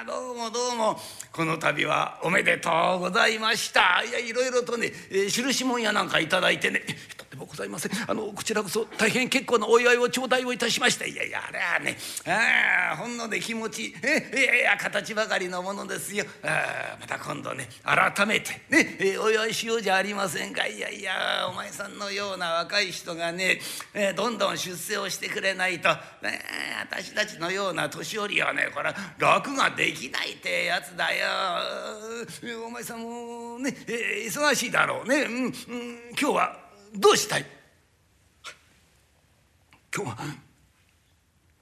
[0.00, 0.98] あどうもどうも
[1.30, 4.02] この度はおめでとうございました。
[4.02, 6.80] いやいろいろとね、えー、印文やなんか頂いてね
[7.50, 7.92] ございません。
[8.06, 11.96] あのこちらこそ大変結構なお祝いを頂戴をいたしましたいやいやあれはね
[12.92, 16.24] あほんので気持ちえいやいや形ばかりのものですよ。
[16.44, 20.66] あまた今度ね改めてね、え、お祝いしようじゃありませんか。
[20.66, 23.60] いやいやお前さんのような若い人がね、
[23.94, 25.88] え、どんどん出世をしてくれないと、
[26.22, 26.40] ね、
[26.80, 31.26] 私たちのような年寄りはねこれ楽ができないってやつだよ。
[32.66, 35.52] お前さんもね、え、忙しいだろうね、うんうん、
[36.18, 37.46] 今日はどうしたい？
[39.94, 40.16] 今日は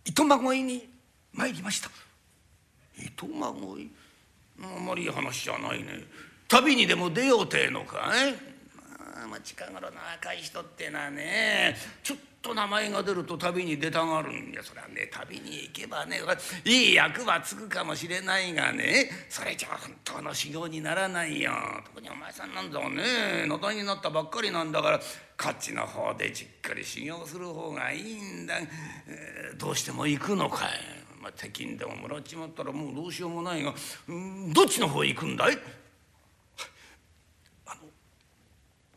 [0.04, 0.88] 糸まごいに
[1.32, 1.90] 参りました。
[3.02, 3.90] 糸まごい
[4.62, 6.04] あんまりいい話じゃないね。
[6.48, 8.32] 旅にでも出ようてえのかい？
[9.28, 14.62] まあ近頃の若い人ってのはねちょっと名前が出ると旅に出たがるんや。
[14.62, 16.20] そりゃね旅に行けばね
[16.64, 21.52] いい役はつくかもしれないがねそれじゃ本当の修行にならないよ。
[21.86, 25.04] 特にお前さんなんだね名題になったばっかりなんだからこ
[25.50, 30.68] っちの方でじっくり修行する方がいいんだ、えー、どうしても行くのかい。
[31.20, 33.74] ま前敵にでももらっちまったらもうどうしようもないが、
[34.08, 35.58] うん、どっちの方行くんだい？
[37.66, 37.80] あの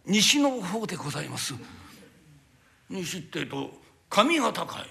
[0.05, 1.53] 西の方でございます。
[2.91, 3.71] 西ってえと
[4.09, 4.85] 上方かい、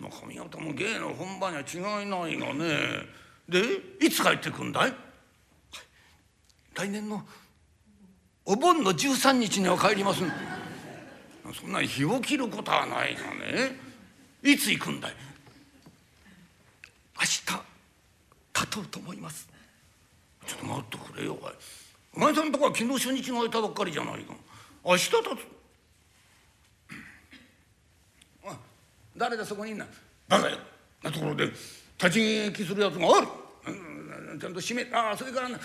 [0.00, 3.22] うん、まあ、上方も芸の本場には違いないがね。
[3.48, 3.60] で
[4.04, 4.94] いつ帰ってくんだい？
[6.74, 7.22] 来年の
[8.44, 10.22] お盆の13日には帰ります
[11.60, 13.76] そんな日を切ることはないがね。
[14.42, 15.12] いつ行くんだい？
[17.18, 17.28] 明日
[18.54, 19.48] 立とうと思います。
[20.46, 21.52] ちょっと待ってくれよおい。
[22.16, 24.34] お前さんとこは昨日初日が空いたばっかりじゃないか。
[24.84, 25.61] 明日立つ。
[29.22, 29.86] 誰だそこにいんな
[30.28, 30.50] バカ
[31.04, 33.28] なところで立ち聞きするやつがある。
[34.40, 35.58] ちゃんと閉めああそれからな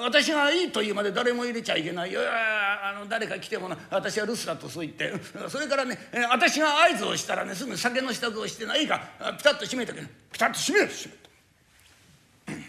[0.00, 2.20] 私がいいと言うまで誰も入れちゃいけないよ。
[2.22, 5.12] あの誰か来てもな私は留守だとそう言って。
[5.50, 5.98] それからね
[6.30, 9.02] 私が合図をしたらねすぐ酒の支度をしてないか
[9.36, 10.00] ピタッと閉めてけ。
[10.32, 11.12] ピタッと閉める閉
[12.48, 12.62] める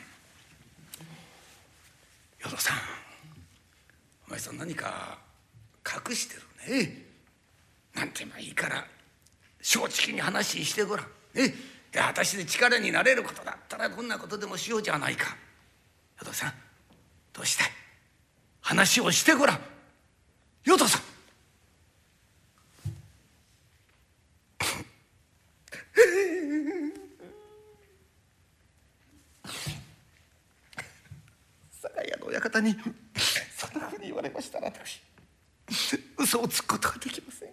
[2.39, 2.77] 淀さん
[4.27, 5.17] お前さん何か
[6.09, 6.41] 隠してる
[6.83, 7.05] ね。
[7.95, 8.85] なんてまあいいから。
[9.63, 11.07] 正直に話してごらん。
[11.33, 11.55] ね。
[11.91, 15.37] で私で力になれることだったらこんなことでもしようじゃないか。
[16.19, 16.53] 淀さん
[17.31, 17.67] どうしたい？
[18.61, 19.59] 話をしてごらん。
[20.65, 21.01] 淀さん。
[31.81, 32.75] 酒屋の親方に
[33.55, 35.01] そんなふうに言われましたら私
[36.17, 37.52] 嘘をつくことができません。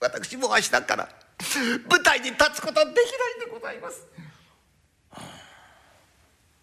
[0.00, 1.08] 私も明日から
[1.88, 4.06] 舞台に立つことはできないんでございます。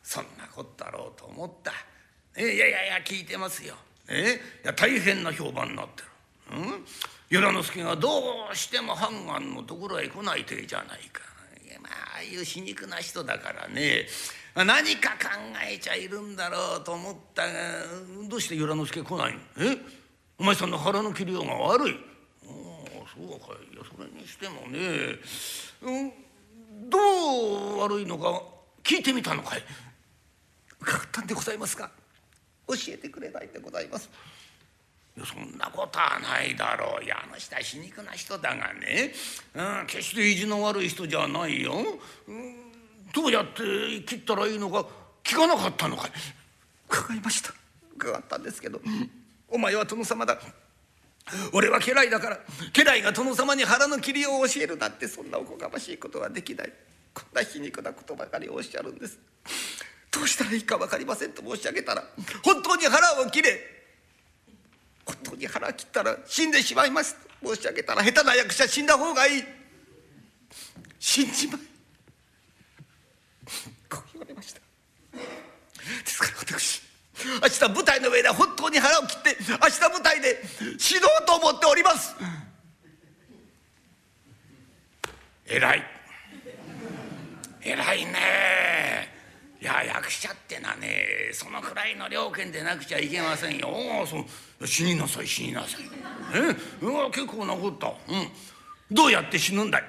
[0.04, 1.72] そんなことだろうと思った。
[2.42, 3.76] いやいやいや聞いてますよ。
[4.08, 6.58] えいや大変な評判になってる。
[6.58, 6.86] うん？
[7.30, 11.22] 与那之助がどうしても判官のところへ来ないてじゃないか。
[11.68, 14.06] いやまあああいう皮肉な人だからね
[14.54, 15.28] 何か考
[15.68, 17.52] えちゃいるんだろうと思ったが
[18.30, 19.40] どうして与那之助来ないの？
[19.58, 19.78] え？
[20.38, 21.96] お前さんの腹の切りようが悪い。
[23.16, 25.20] そうかいやそれにしてもね、
[25.82, 28.42] うん、どう悪いのか
[28.84, 29.64] 聞いてみたのかい。
[30.82, 31.90] 伺ったんでございますが
[32.68, 34.10] 教えてくれないんでございます。
[35.18, 37.04] いやそんなことはないだろう。
[37.04, 39.14] いやあの人は皮肉な人だがね、
[39.56, 41.74] うん、決して意地の悪い人じゃないよ、
[42.28, 42.56] うん、
[43.14, 44.86] どうやって切ったらいいのか
[45.24, 46.12] 聞かなかったのかい。
[46.90, 47.54] 伺いました。
[47.96, 48.82] 伺ったんですけど
[49.48, 50.38] お前は殿様だ。
[51.54, 52.40] 俺は家来だから
[52.74, 56.74] 家来が殿様に腹の切りを教えるなんてそんなおこがましいことはできない。
[57.14, 59.18] こんな皮肉なことばかりおっしゃるんです。
[60.12, 62.04] どうしたらいいか分かりませんと申し上げたら
[62.44, 63.60] 本当に腹を切れ
[65.06, 67.16] 本当に腹切ったら死んでしまいます。
[67.42, 69.44] と申し上げたら下手な役者死んだ方がいい。
[71.00, 71.60] 死んじまい。
[73.90, 74.60] こう言われました。
[74.60, 74.66] で
[76.06, 76.85] すから私
[77.42, 80.42] 明日舞台の上で本当に腹を切って明日舞台で
[80.78, 82.16] 死のうと思っております。
[85.48, 85.84] 偉い。
[87.62, 89.14] 偉いね。
[89.62, 93.70] いや役者ってのはねそのくらいの料金でなくちゃいけませんよ。
[94.06, 94.20] そ
[94.62, 95.82] う死になさい死になさい。
[96.36, 96.56] え
[96.86, 98.96] うわ結構なことうん。
[98.96, 99.84] どうやって死ぬんだい？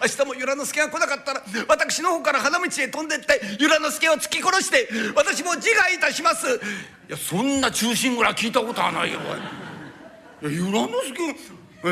[0.00, 6.46] 明日も由良之助が来なかったら私の方から花道へ飛んでって由良之助を突き殺して私も自害いたします。
[6.46, 6.50] い
[7.08, 9.20] やそんな忠臣ぐらい聞いたことはないよ
[10.42, 10.52] おい。
[10.54, 11.22] 由良之助
[11.84, 11.88] え？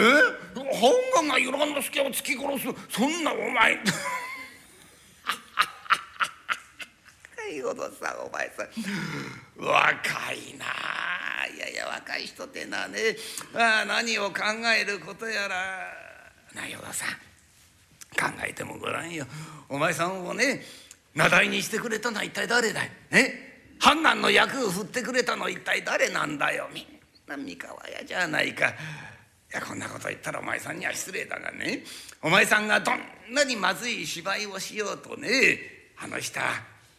[0.54, 2.66] 本願が由良之助を突き殺す。
[2.90, 3.78] そんなお前。
[7.54, 8.66] いほどさお前さん。
[9.56, 10.66] 若いな。
[11.54, 12.98] いやいや若い人ってのはね
[13.54, 14.42] あ何を考
[14.76, 15.92] えることやら。
[16.54, 17.08] なよださん
[18.16, 19.26] 考えてもごらんよ。
[19.68, 20.62] お前さんをね
[21.14, 22.90] 名題にしてくれたのは一体誰だい？
[23.10, 23.32] ね？
[23.78, 26.68] 判官の役を振ってくれたのは一体誰なんだよ？
[26.72, 26.84] みん
[27.26, 28.68] な三河屋じゃないか。
[28.68, 28.72] い
[29.52, 31.84] やこんなこと言ったらお前さんには失礼だがね。
[32.22, 32.98] お前さんがどん
[33.32, 35.58] なにまずい芝居をしようとね
[35.98, 36.46] あの人は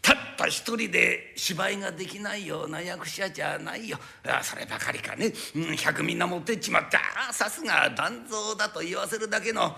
[0.01, 3.99] たった一人で芝居ができないような役者じゃないよ。
[4.25, 9.75] あそればかりかね、うん、百みんな持ってっちまったさすが団蔵だと言わせるだけの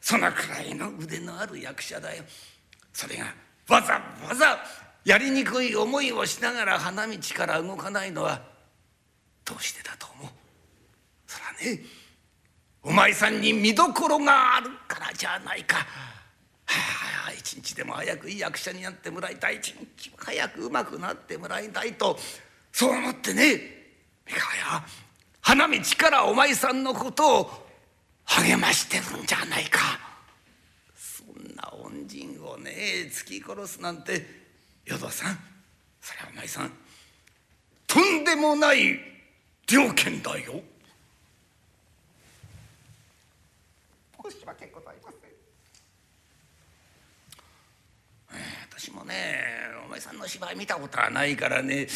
[0.00, 2.24] そのくらいの腕のある役者だよ。
[2.92, 3.24] それが
[3.68, 3.94] わざ
[4.28, 4.58] わざ
[5.04, 8.40] やりにくい思いをしながら花道から動かないのは
[9.44, 10.30] どうしてだと思う？
[11.26, 11.80] そらね
[12.82, 15.76] お前さんに見どころがあるからじゃないか。
[15.76, 15.84] は
[17.28, 19.56] あ一日でも早くいい役者になってもらいたい。
[19.56, 22.18] 一日も早くうまくなってもらいたいと。
[22.72, 23.60] そう思ってね
[24.26, 24.84] 三河屋
[25.40, 27.65] 花道からお前さんのことを
[28.26, 29.98] 励ましてるんじゃないか
[30.94, 32.72] そんな恩人をね
[33.10, 34.26] 突き殺すなんて
[34.84, 35.38] 淀さん
[36.00, 36.72] それはお前さん
[37.86, 39.16] とんでもない
[39.68, 40.62] 了見だよ。
[44.30, 45.30] 申し訳ございません。
[48.78, 49.38] 私もね
[49.86, 51.86] お前さんの芝居見たことはないからね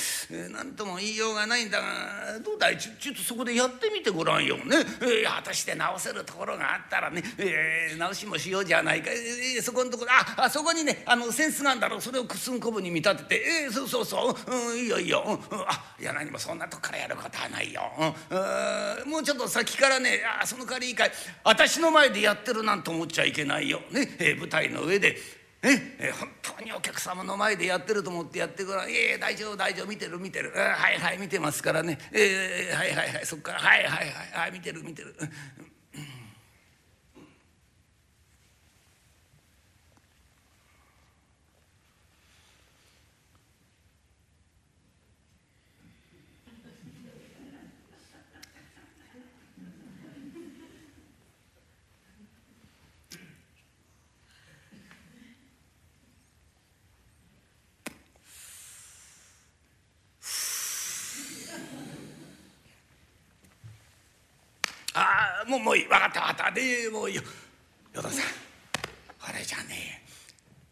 [0.50, 4.64] 何とも言いようがないんだがどうだいちょっとそこでやってみてごらんよね、
[5.02, 12.00] えー、果たして直せるところがあったらね、えー、直しもしようじゃないか、えー、そこのところああそこにねあの扇子があんだろう。
[12.00, 17.82] それをくすんこぶに見立てて、えー、そうそうそう、うん、いいよいいよ、うん、あいや何もそんなとこからやることはないよ、
[19.04, 21.12] うん、もうちょっと先からねあその代わりいいかい。
[21.44, 24.16] 私の前でやってるなんて思っちゃいけないよ、ね。
[24.18, 25.39] えー、舞台の上で。
[25.62, 29.86] え本当にお客様の前でやってると思ってやってごらん「ええ大丈夫大丈夫。
[29.86, 30.52] 見てる見てる。
[30.52, 31.98] はいはい見てますからね。
[32.12, 33.26] ええはいはいはい。
[33.26, 34.08] そっからはいはいはい。
[34.32, 35.14] はい見てる見てる」
[64.94, 66.52] ああもうもういい分かった分かった。
[66.52, 67.22] でもういいよ。
[67.92, 68.24] 与田さん
[69.28, 70.10] あれじゃねえ。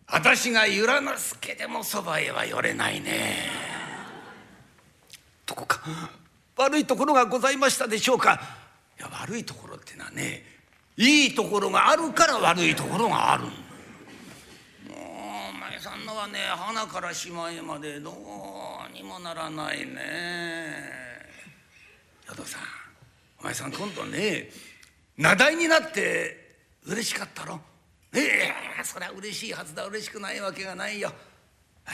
[0.06, 3.50] 私が由良之助でもそばへは寄れないね。
[5.44, 5.80] どこか
[6.56, 8.40] 悪いところがございましたでしょうか。
[8.96, 10.44] いや悪いところってのはね
[10.96, 13.42] いいところがあるから悪いところがある。
[13.44, 13.52] もう
[15.50, 20.72] お前さんのはね花からしまいまでどうにもならないね。
[22.28, 22.77] 与田さん。
[23.40, 24.50] お前さん今度ね
[25.16, 27.60] 名題になって嬉しかったろ。
[28.14, 31.12] ええそりゃ嬉しいはずだ嬉しくないわけがないよ、
[31.86, 31.90] え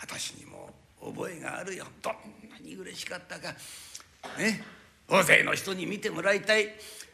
[0.00, 1.86] 私にも覚えがあるよ。
[2.02, 2.14] どん
[2.50, 3.48] なに嬉しかったか。
[4.38, 4.62] ね。
[5.08, 6.68] 大勢の人に見てもらいたい。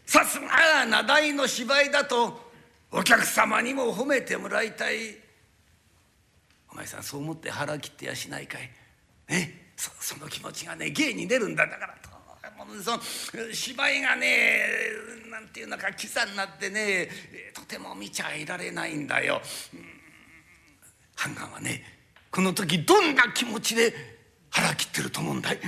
[0.07, 2.51] さすが名題の芝居だと
[2.92, 5.16] お客様にも褒めてもらいたい。
[6.72, 8.70] お前さんそう思って腹切ってやしないかい。
[9.28, 9.72] ね。
[9.76, 11.66] そその気持ちがね芸に出るんだ。
[11.66, 12.09] だからと。
[12.82, 13.00] その
[13.52, 14.62] 芝居がね
[15.30, 17.08] なんていうのかキザになってね
[17.54, 19.40] とても見ちゃいられないんだよ。
[21.16, 21.82] ハンガンはね
[22.30, 23.92] この時どんな気持ちで
[24.50, 25.61] 腹切ってると思うんだい？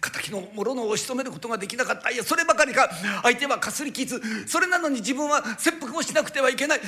[0.00, 2.10] 敵の諸のを仕留めることができなかった。
[2.10, 2.90] いやそればかりか。
[3.22, 4.20] 相手はかすり傷。
[4.46, 6.80] それなのに自分は切腹をしなくてはいけない。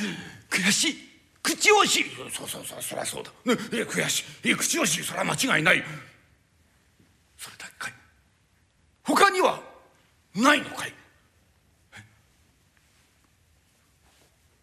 [0.50, 0.96] 悔しい。
[1.42, 2.04] 口惜しい。
[2.30, 2.82] そうそうそう。
[2.82, 3.54] そりゃそうだ、ね、
[3.84, 4.54] 悔しい。
[4.54, 5.02] 口惜しい。
[5.02, 5.82] それは間違いない
[7.38, 7.92] それだけかい
[9.10, 9.60] 他には
[10.36, 10.94] ないのかい？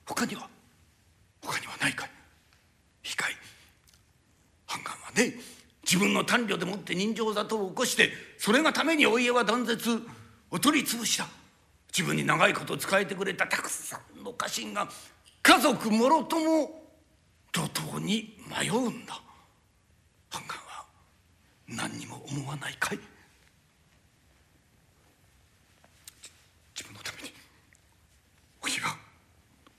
[0.06, 0.48] 他には？
[1.44, 2.10] 他にはないかい？
[3.04, 3.34] いいかい？
[4.66, 5.36] 判官はね
[5.84, 10.02] 自分の短慮でもって人情沙汰を起こしてそれがためにお家は断絶
[10.50, 11.28] お取り潰しだ
[11.92, 14.88] 自分に長いこと仕えてくれたたくさんの家臣が
[15.44, 16.84] 家族もろとも
[17.54, 19.20] 路頭に迷うんだ。
[20.30, 20.86] 判官は
[21.68, 23.00] 何にも思わないかい
[28.62, 28.98] お家が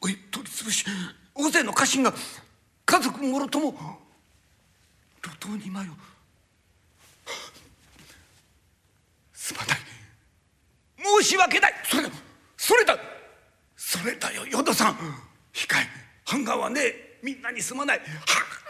[0.00, 0.84] おい取り潰し
[1.34, 2.12] 大勢の家臣が
[2.86, 3.74] 家族もろとも
[5.22, 5.84] 路頭に迷う。
[9.32, 9.78] すまない。
[11.22, 11.74] 申し訳ない。
[11.84, 12.10] それだ。
[12.56, 12.98] それだ。
[13.76, 14.94] それだよ淀さん。
[15.52, 15.86] 控え
[16.24, 16.80] 半眼はね
[17.22, 17.98] みんなにすまない。
[17.98, 18.04] は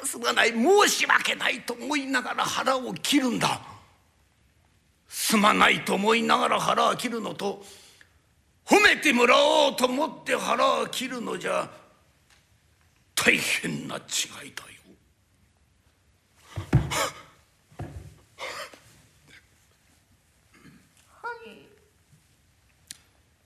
[0.02, 0.52] あすまない。
[0.52, 3.60] 申し訳ないと思いながら腹を切るんだ。
[5.08, 7.62] すまないと思いながら腹を切るのと
[8.68, 11.70] 褒めてもらおうと思って腹を切るのじゃ
[13.14, 13.98] 大変な違
[14.46, 14.68] いだよ。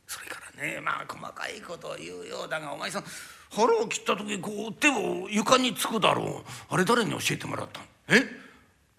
[0.07, 3.05] それからねまあ細かいことを言うようだがお前さん
[3.51, 6.75] 腹を切った時こう手を床につくだろう。
[6.75, 7.87] あれ誰に教えてもらったの？
[8.09, 8.25] え？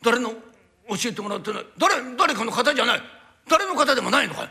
[0.01, 0.29] 誰の？
[0.29, 0.37] 教
[1.05, 1.65] えてもらってない。
[1.77, 3.01] 誰誰かの方じゃない。
[3.49, 4.49] 誰の方でもないのかい？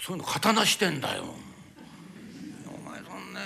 [0.00, 1.24] そういうの刀してんだよ。
[2.66, 3.40] お前そんね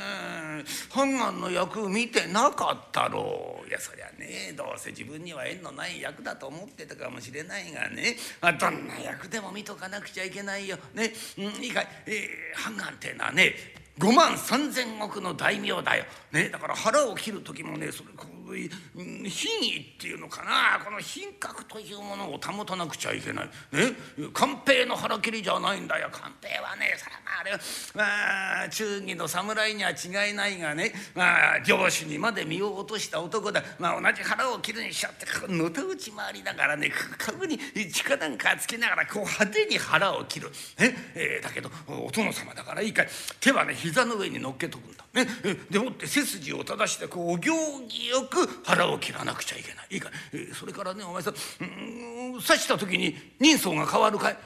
[0.90, 10.76] 判官の役見てなかったろういやそりゃねどうせ自分には縁のない役だと思ってたかもしれないがねあどんな役でも見とかなくちゃいけないよ。
[10.94, 13.54] ね、うん、いいかい、えー、判官ってのはね
[13.98, 16.04] 5万3千石の大名だよ。
[16.32, 20.82] ね、だから腹を切る時もねそれこう品位っていうのかな。
[20.84, 23.50] この品格というものを保たなくちゃいけない。
[23.72, 23.92] ね？
[24.32, 26.08] 官兵の腹切りじゃないんだよ。
[26.12, 27.58] 官兵はねそれはまああれは
[27.94, 37.58] まあ忠義の侍には違いないがねまあ上司にまで身を落とした男だ、まあ、同じ腹を切るにしちゃってのたうち回りながらね株に
[37.92, 40.50] 力なんかつけながらこう派手に腹を切る。
[40.78, 40.94] ね？
[41.14, 43.08] えー、だけどお殿様だからいいかい。
[43.40, 45.04] 手はね膝の上に乗っけとくんだ。
[45.12, 45.26] ね、
[45.70, 47.52] でもって背筋を正してこうお行
[47.86, 49.86] 儀よく腹を切らなくちゃいけない。
[49.90, 50.10] いいか、
[50.54, 54.36] それからねお前さん刺した時に人相が変わるかい？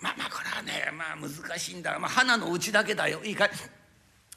[0.00, 1.98] まあまあこれはねまあ難しいんだ。
[1.98, 3.24] まあ花のうちだけだよ。
[3.24, 3.50] いいかい？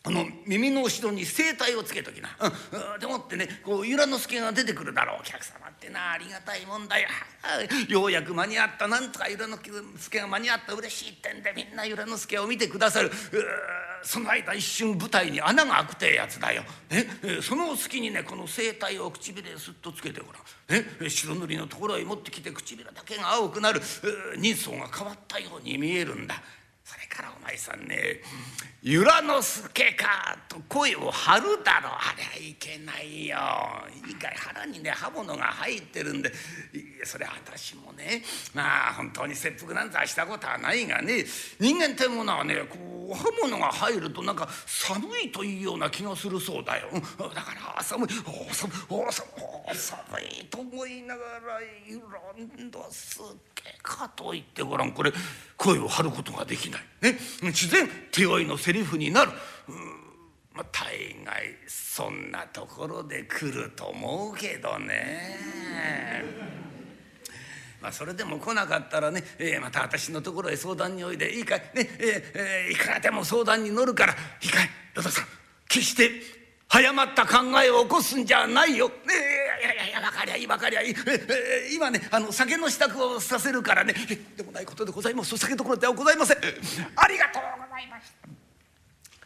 [0.07, 5.19] あの耳の後ろに声帯をつけときな、うん、でもってねこう由良之助が出てくるだろう。
[5.19, 7.09] お客様ってなありがたいもんだよ。
[7.89, 13.11] ようやく間に合ったなんとか由良之助が間に合った嬉しいってんでみんな由良之助を見てくださる。
[14.03, 17.07] その間一瞬舞台に穴が開くてえやつだよ、ね、
[17.41, 23.81] その隙にねこの声帯を唇へすっとつけてごらん、ね、白塗りのところへ持ってきて唇だけが青くなる。
[24.37, 26.41] 人相が変わったように見えるんだ。
[26.87, 28.21] それからお前さんね
[28.81, 33.37] 「由良之助か」と声を張るだろあれはいけないよ。
[34.07, 36.31] いいかい腹にね刃物が入ってるんで
[37.03, 38.23] それ私もね
[38.53, 41.25] まあ本当に切腹なんざしたことはないがね
[41.59, 42.77] 人間ってものはねこ
[43.11, 46.87] う刃物が入るとなんか寒いというような気がするそうだよ。
[47.17, 49.27] だから寒いお寒いお寒
[49.73, 53.23] い寒いと思いながら「由良之助
[53.83, 54.93] か」と言ってごらん。
[54.93, 55.11] これ
[55.57, 56.76] 声を張ることができない。
[57.01, 59.31] ね、自然手負いのセリフになる。
[60.53, 66.23] まあ、大概そんなところで来ると思うけどね。
[67.79, 71.87] まあ、それでも来なかったらね、えー、また私のところへ相談においでいいかい、ねえー
[72.33, 75.25] えー、いくらでも相談に乗るからいいかい与田さん
[75.69, 76.09] 決して
[76.67, 78.91] 早まった考えを起こすんじゃないよ。
[79.05, 83.93] えー、いやいやいや分かりゃいい分かりゃいい、今ねあの酒の支度をさせるからね。
[84.35, 85.33] でもないことでございます。
[85.33, 86.37] お酒どころではございません。
[86.37, 88.27] ありがとうございました。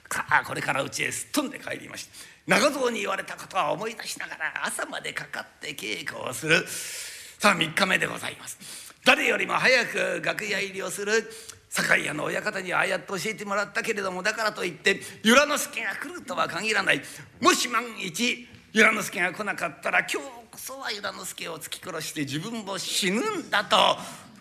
[0.10, 2.12] かあこれから家へすっ飛んで帰りました。
[2.48, 6.66] 長蔵に言われたことは思い出しながら朝までかかって稽古をする。
[6.68, 8.94] さあ3日目でございます。
[9.06, 11.32] 誰よりも早く楽屋入りをする。
[11.70, 17.02] 酒屋の親方にああやって教えてもらったけれどもだからといって由良之助が来るとは限らない。
[17.40, 23.78] もし万一由良之助が来なかったら今日こそは由良之助を突き殺して自分も死ぬんだと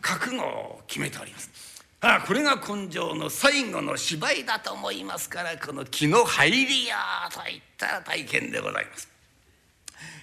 [0.00, 1.48] 覚悟を決めております。
[2.00, 6.96] ああこれが根性の最後の芝居だと思いますからこの気の入りや
[7.30, 9.08] といった体験でございます。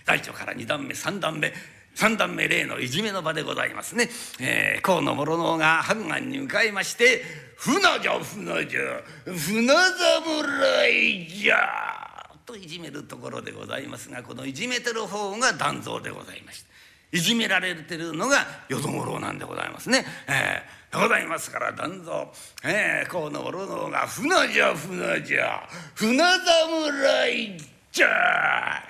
[0.06, 1.54] 大腸から2段目3段目
[1.98, 4.08] 三段目例のいじめの場でございますね、
[4.40, 7.24] えー、河野諸能が判官に向かいまして
[7.58, 8.82] 「船じゃ船じゃ
[9.26, 12.04] 船侍じゃ」
[12.48, 16.70] といじめるところでございますがこのいじめてる方が団蔵でございまして
[17.12, 18.38] いじめられてるのが
[18.70, 20.06] 淀五郎なんでございますね。
[20.28, 22.28] えー、ございますから団蔵、
[22.66, 25.70] えー、河野諸能が「船じゃ船じゃ。
[25.95, 27.58] 船侍
[27.91, 28.84] じゃ」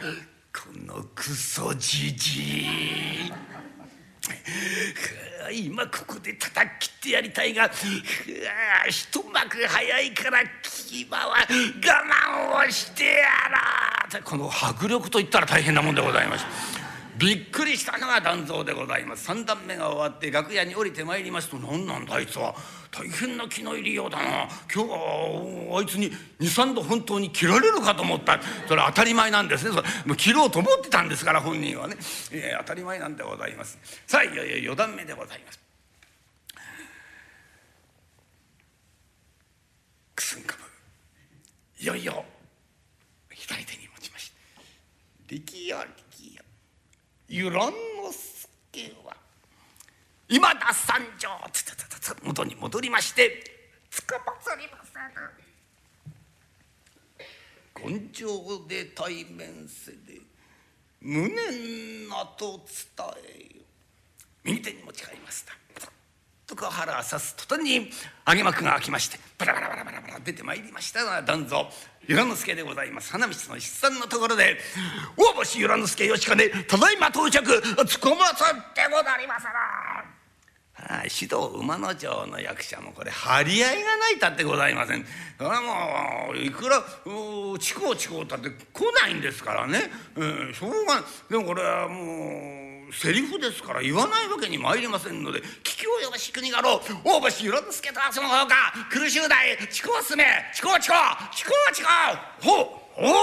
[0.53, 3.33] このクソじじい。
[5.51, 7.69] 今ここで叩き切ってやりたいが
[8.89, 13.23] 一幕早いから牙は我慢をしてや
[14.11, 16.86] らこの迫力といったら大変なもんでございました。
[17.17, 19.23] びっくりしたのが団蔵でございます。
[19.23, 22.55] 三段目が終わって楽屋に降りてまいりますと何なんだあいつは。
[22.91, 24.47] 大変な気の入りようだな。
[24.73, 28.39] 今日はあいつに23度本当に切られるかと思った。
[28.67, 29.71] それは当たり前なんですね。
[29.71, 31.95] それもう切ろうと思ってたんですから本人はね、
[32.31, 33.79] えー、当たり前なんでございます。
[34.05, 35.59] さあいよいよ4段目でございます。
[40.15, 41.83] くすんかぶ。
[41.83, 42.23] いよいよ
[43.31, 44.31] 左手に持ちまし
[45.27, 45.35] た。
[45.35, 46.06] 力や力や
[47.29, 47.75] 由良之
[48.73, 49.15] 助は
[50.29, 53.43] 今だ三条つつつつ元に戻りまして
[53.89, 54.99] つかまつりませ
[57.89, 58.27] ぬ根性
[58.67, 60.21] で対面せで
[61.01, 63.07] 無念なと伝
[63.53, 63.61] えよ。
[64.43, 65.53] 右手に持ち帰りました。
[66.47, 67.89] とか腹を刺す途端に
[68.25, 71.69] 揚げ幕が開きましてバラバラバラバラバラ出てまいりましたが団蔵
[72.07, 73.11] 由良之助でございます。
[73.11, 74.57] 花道の筆算のところで
[75.17, 79.49] 「大星由良之助吉金ただいま到着つこまさってござりますな」
[80.79, 85.05] ああ指導馬の町の役者もこれ張り合いがないたってございません。
[85.37, 86.81] それはもういくら
[87.59, 91.03] チコチコったって来ないんですからね、うん、しょうがない。
[91.29, 98.73] でもこれはもうセリフですから言わないわけに参りませんので「聞き及ばし国家老大橋由良之助とはそのほか。
[98.89, 100.25] 苦しゅうだい地高すめ。
[100.53, 100.93] 地高地高
[101.31, 101.89] 地高地高
[102.41, 102.65] ほう
[102.95, 103.13] ほう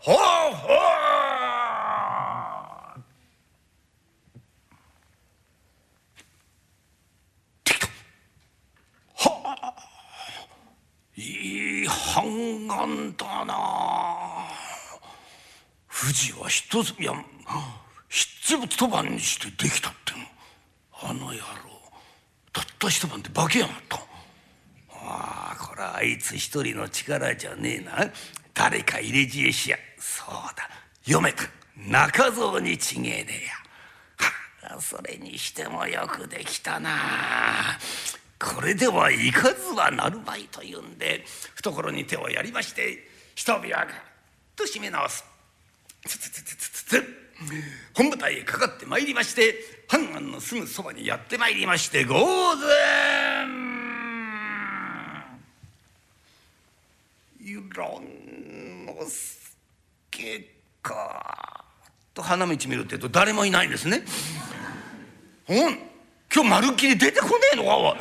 [0.00, 0.12] ほ。
[0.12, 0.16] うほう」
[9.22, 9.74] はあ
[11.16, 13.54] いい判官だな。
[15.92, 17.12] 富士は一ついや
[18.10, 20.26] 七つ一晩にしてできたっての。
[21.08, 21.38] あの野郎。
[22.52, 23.96] たった一晩で化けやがった。
[24.92, 28.10] ああこれはあいつ一人の力じゃねえな。
[28.52, 29.78] 誰か入れ知恵しや。
[29.98, 30.68] そうだ。
[31.04, 31.44] 読めた。
[31.76, 33.52] 中蔵にちげえねえや。
[34.72, 36.90] はあそれにしてもよくできたな。
[38.40, 43.86] これではいかずはなるまいというんで懐に手をやりまして一火が
[44.56, 45.24] と締め直す。
[46.06, 47.29] つつつつつつつ。
[47.94, 49.54] 本部隊へかかってまいりまして
[49.88, 52.20] 判官のすぐそばにやってまいりまして御前。
[57.42, 59.56] ゆらんのす
[60.10, 60.46] け
[60.82, 61.64] か。
[62.12, 64.02] と花道見るってえと誰もいないんですね。
[65.48, 65.78] うん。
[66.32, 67.96] 今日まるっきり出てこねえのかおい。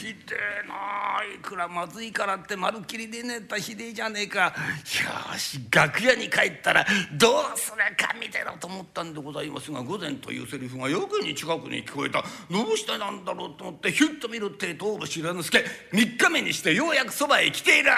[0.00, 0.34] ひで
[0.64, 4.46] えないくらまずいからってまるっきり出ねえったひでえじゃねえか。
[4.46, 12.24] よし楽屋に帰ったらどうするか見てろと思ったんでございますが午前というセリフがよくに近くに聞こえた。
[12.50, 17.90] どうしてなんだろうと思ってひゅっと見るって東部知らぬすけ3日目にしてようやくそばへ来ている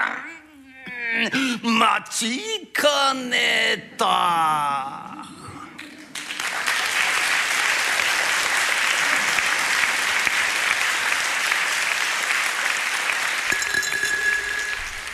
[1.63, 5.12] 待ちかねた。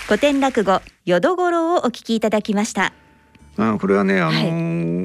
[0.09, 2.95] 古典落語淀五郎をお聞きいただきました。
[3.59, 4.98] あこれはねあのー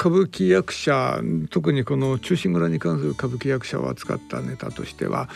[0.00, 1.20] 歌舞伎役者
[1.50, 5.28] 特にこの忠臣蔵に関する歌舞伎役者を扱ったネタとしては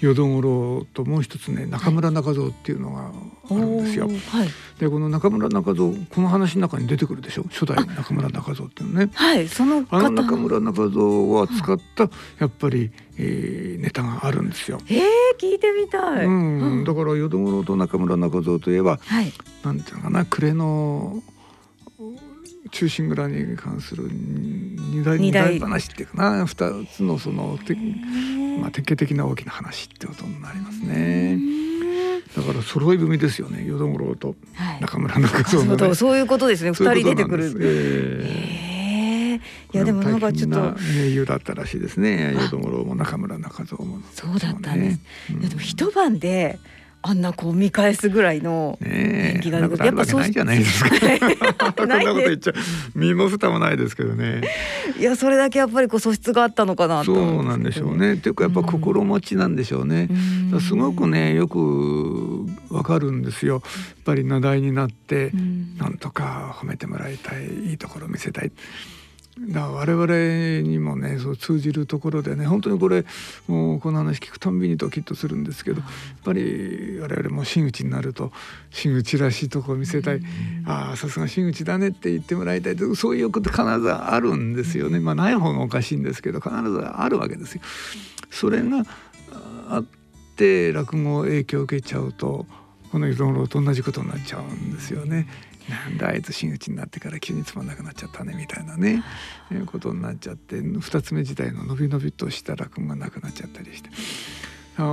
[0.00, 3.12] 淀五郎ともう一つね中村中蔵っていうのが
[3.50, 4.08] あるんですよ。
[4.08, 4.12] は
[4.44, 4.48] い、
[4.78, 7.44] でこの中村中蔵この話の中に出てくるでしょ？
[7.50, 9.10] 初代中村中蔵っていうのね。
[9.12, 14.80] はいそのあの中村中蔵を扱ったやっぱり、えーネタがあるんですよ。
[14.88, 15.02] えー、
[15.38, 19.32] 聞いてみたい、うん、だから淀五郎と中村中蔵といえば、はい。
[19.62, 21.22] なんていうのかな暮れの
[22.70, 26.46] 忠臣蔵に関する二大二二大大話っていうかな。
[26.46, 27.74] 二つのそのて、
[28.60, 31.38] まあ、典型的な大きな話ってことになりますね。
[32.36, 33.64] だから揃い踏みですよね。
[33.66, 34.80] 淀五郎とはい。
[34.80, 35.78] 中村中蔵の、ね。
[35.78, 36.70] そうそういうことですね。
[36.70, 37.56] 二人出てくる。
[37.60, 39.40] え
[39.72, 40.60] いやでもなんかちょっと。
[40.96, 42.34] 名優だったらしいですね。
[42.34, 45.00] 淀五郎も中村中蔵もそうだったんです、
[45.32, 45.40] うん。
[45.40, 46.58] いやでも一晩で
[47.00, 50.90] あんなこう見返すぐらいの人気があるそんなことあるわけないじゃないですか。
[51.72, 52.52] こんなこと言っちゃ
[52.94, 54.42] 身も蓋もないですけどね。
[54.98, 58.14] いやそれだけやっぱりこう素質があったのかなとそうなんでしょうね。
[58.14, 60.08] っていうかやっぱ心持ちなんでしょうね。
[60.08, 60.16] だか
[60.56, 63.54] らすごくねよくわかるんですよ。
[63.54, 63.62] やっ
[64.04, 65.30] ぱり名題になって
[65.78, 68.50] なんとか褒めてもらいたいいいところ見せたい。
[69.50, 73.04] だ我々にもねそう通じるところでね本当にこれ
[73.46, 75.90] もうこの話聞くたんびにドキッとするんですけどやっ
[76.24, 78.32] ぱり我々も真打ちになると
[78.70, 80.20] 真打ちらしいところ見せたい。
[80.66, 85.00] ああさすが真打ちだねって言ってもらいたいとそういうこと必ずあるんですよね。
[85.00, 87.62] まあない方がおかしいんですけど必ずあるわけですよ。
[88.30, 88.84] それが
[89.68, 89.84] あっ
[90.36, 92.46] て落語影響を受けちゃうと
[92.90, 95.26] この湯道と同じことになっちゃうんですよね。
[95.68, 99.02] なんだあいつ真打ちになってから急につまんなくなっちゃったねみたいなね、
[99.52, 99.54] い。
[99.54, 103.90] うことになっちゃって二つ目時代の伸び伸びとした落語がなくなっちゃったりして。
[104.78, 104.84] あー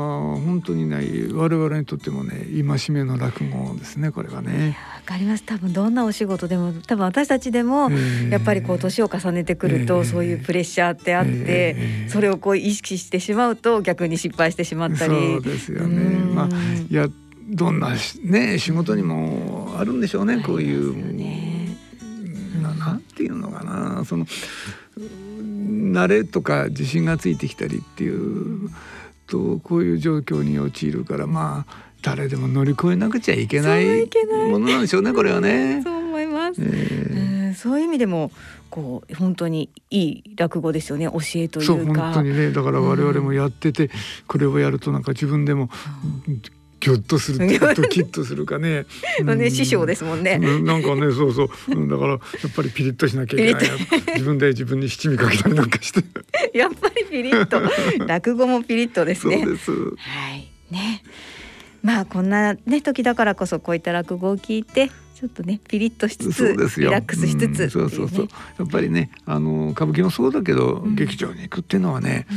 [0.44, 0.98] 本当にね
[1.32, 4.76] 我々にとってもね戒めの落語ですねこれはね。
[4.96, 5.44] わかります。
[5.44, 7.96] 多分どんなお仕事でも多分私たちでもえ
[8.28, 11.76] えやっぱりこう年を重ねてくるとええそういうプレッシャーってあってえ
[12.08, 15.14] えそれをこう意識してしまうと逆に失敗してしまったり。
[15.14, 16.02] そうですよね。
[16.02, 16.36] うん。
[16.36, 16.48] まあ
[16.90, 17.08] いや
[17.48, 20.96] どんなしね仕事にもあるんでしょうねこういう。
[22.62, 24.26] ななんていうのかなその
[24.98, 28.70] 慣れとか自信がついてきたりっていう
[29.28, 34.08] とこういう状況に陥るからまあ誰でも乗り越えなくちゃいけない
[34.50, 35.82] ものなんでしょうねこれはね。
[35.84, 37.20] そう思います、ええ。
[37.20, 38.32] うんそういう意味でも
[38.70, 42.52] こう本当にいい落語ですよね教えといそううか本当にね。
[42.52, 43.90] だから我々もやってて、
[44.28, 45.70] これをやるとなんか自分でも
[46.86, 48.86] ギョッとするっていうかドキッとするかね。
[49.26, 50.40] ね師匠ですもんね。
[50.40, 50.66] うん。
[50.66, 51.50] なんかねそうそう。
[51.70, 52.20] うんだからやっ
[52.56, 53.64] ぱりピリッとしなきゃいけない。
[53.64, 53.70] な
[54.14, 56.04] 自分で自分に七味かけたりなんかして。
[56.56, 57.60] やっぱりピリッと。
[58.06, 59.42] 落語もピリッとですね。
[59.44, 59.72] そうです。
[59.72, 60.48] はい。
[60.70, 61.02] ね。
[61.82, 66.90] まあこんなね時だからこそこういった落語を聞いてちょっとねピリッとしつつそうですよ。
[66.90, 68.28] リラックスしつつね、んそうそうそう。
[68.60, 72.28] やっぱりね、あの歌舞伎もそうだけど、劇場に行くっていうのはね、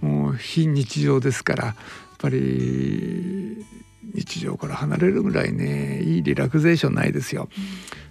[0.00, 1.74] もう非日常ですから、やっ
[2.18, 3.66] ぱり
[4.14, 7.48] 日常から離れるぐらいね、いいリラクゼーションないですよ。
[7.50, 7.66] や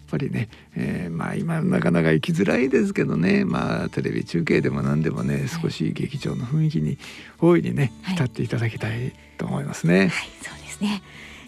[0.07, 6.97] っぱりね、えーまあ今なかなか行きづらいですけどねまあテレビ中継でも何でもね少し劇場の雰囲気に
[7.41, 10.09] 大いにね浸っていただきたいと思いますね。
[10.41, 11.01] そうですね。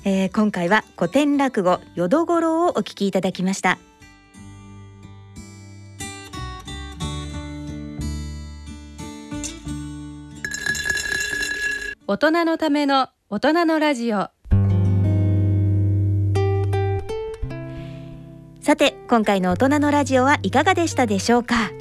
[0.06, 3.78] えー、今回は古典落語淀五郎をお聞きいただきました
[12.08, 14.30] 大人のための大人のラジオ
[18.70, 21.72] さて今回の大人のラジオはいかがでしたでしょうか？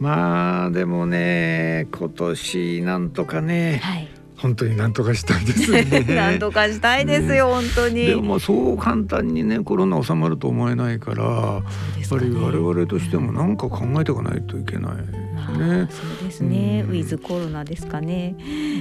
[0.00, 5.84] まあでもね今年なんとかね、はい本当に何とかしたいですね。
[6.14, 8.06] 何とかしたいですよ、ね、本当に。
[8.06, 15.88] でもそう簡単にねコロナ収まると思えないから、ね、やっぱり我々としても何か考えていかないといけないですね。
[15.90, 18.34] そうですね、うん、ウィズコロナですかね。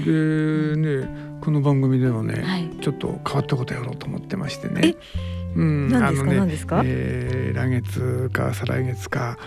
[0.05, 1.07] でね
[1.41, 4.95] この番組ではね、はい、ちょっと変わったことやろうと思ってましてね。
[5.58, 9.39] うん、何ですか、ね、何ですか、えー、来月か再来月か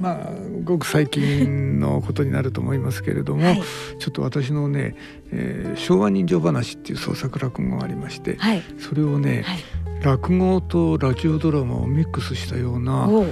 [0.00, 0.30] まあ
[0.64, 3.62] ごく最近のことになると思いますけれども、はい、
[3.98, 4.96] ちょっと私のね、
[5.30, 9.58] えー、昭和人情話っていう創作落語がありまして、はい、それをね、はい、
[10.02, 13.30] 落語とラジオドラマをミックスしたような不思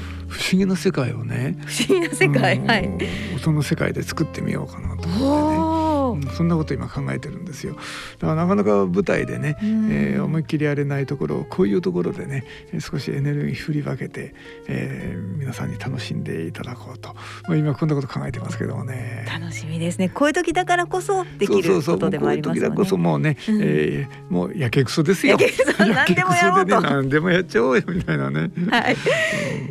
[0.53, 2.91] 議な世界をね不思議な世界、はい、
[3.43, 5.09] その世界で作ってみようかなと。
[5.09, 5.40] 思。
[6.41, 7.75] そんなこと今考えてるんですよ。
[8.19, 12.47] だからなかなか舞台でね、えー、思いっきりやれないところをこういうところでね
[12.79, 14.35] 少しエネルギー振り分けて、
[14.67, 17.13] えー、皆さんに楽しんでいただこうと、
[17.47, 19.27] まあ、今こんなこと考えてますけどもね。
[19.31, 20.09] 楽しみですね。
[20.09, 22.69] こういう時だからこそできることでもありますよね。
[22.69, 25.33] こういう時だこそもうね、うん、えー、もうやけくそですよ。
[25.33, 25.85] やけくそ。
[25.85, 26.81] 何でもやろうと。
[26.81, 28.51] 何でもやっちゃおうよみたいなね。
[28.71, 28.97] はい、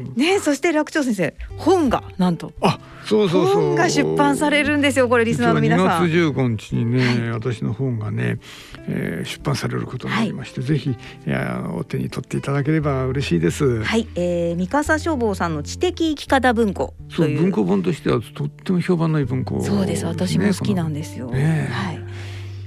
[0.08, 2.54] うん、ねそして楽長先生本がなんと。
[2.62, 3.56] あそうそうそう。
[3.56, 6.04] 本が出版されるんですよこれリスナーの皆さん。
[6.06, 8.40] 2月15日にね、はい、私の本がね、
[8.88, 10.96] えー、出版されることになりまして、はい、ぜひい
[11.26, 13.84] やお手に取っていただければ嬉しいです。
[13.84, 22.00] はい、えー、三笠消防さんの知的生き方文庫そう文庫本としてはとっても評判のいい文庫、ね、そうです私も好きなんですよ、ね、はい、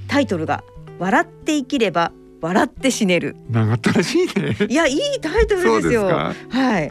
[0.08, 0.64] タイトルが
[0.98, 2.12] 笑って生きれば
[2.42, 3.36] 笑って死ねる。
[3.50, 4.56] 長ったらしいね。
[4.68, 6.06] いやいいタイトルですよ。
[6.06, 6.34] は
[6.80, 6.90] い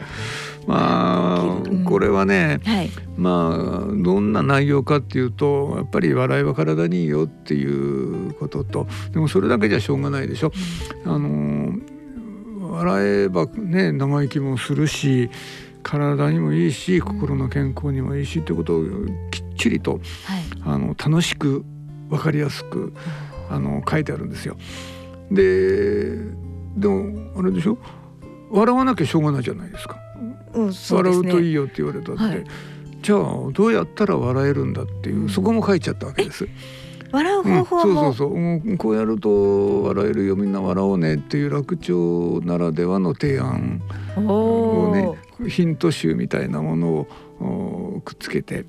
[0.66, 10.52] まあこれはね、はい、まあどんな内容かっていうとやっぱり笑いは体にいいよっていうこととでもそれだけじゃしょうがないでしょ。
[11.04, 11.74] あの
[12.70, 15.30] 笑えばね生意気もするし
[15.82, 18.84] 体にもいいし心の健康にもいいしってことを
[19.30, 20.02] きっちりと、はい、
[20.64, 21.64] あの楽しく
[22.08, 22.94] 分かりやすく
[23.50, 24.56] あの書いてあるんですよ。
[25.30, 26.16] で
[26.76, 27.76] でもあれでしょ？
[28.50, 29.98] 笑わなきゃしょうがないじゃないですか。
[30.54, 32.44] うんうすね、笑うといいよって言われたって、はい、
[33.02, 33.20] じゃあ
[33.52, 36.46] どうやったら笑えるんだっていう、そこも書いちゃったわけです。
[37.12, 43.82] 笑う方法、うん、そうそうそう、こうやると笑えるよみんな笑おうねっていう楽町ならではの提案。
[44.16, 47.06] をねヒント集みたいなもの
[47.40, 48.64] をくっつけて。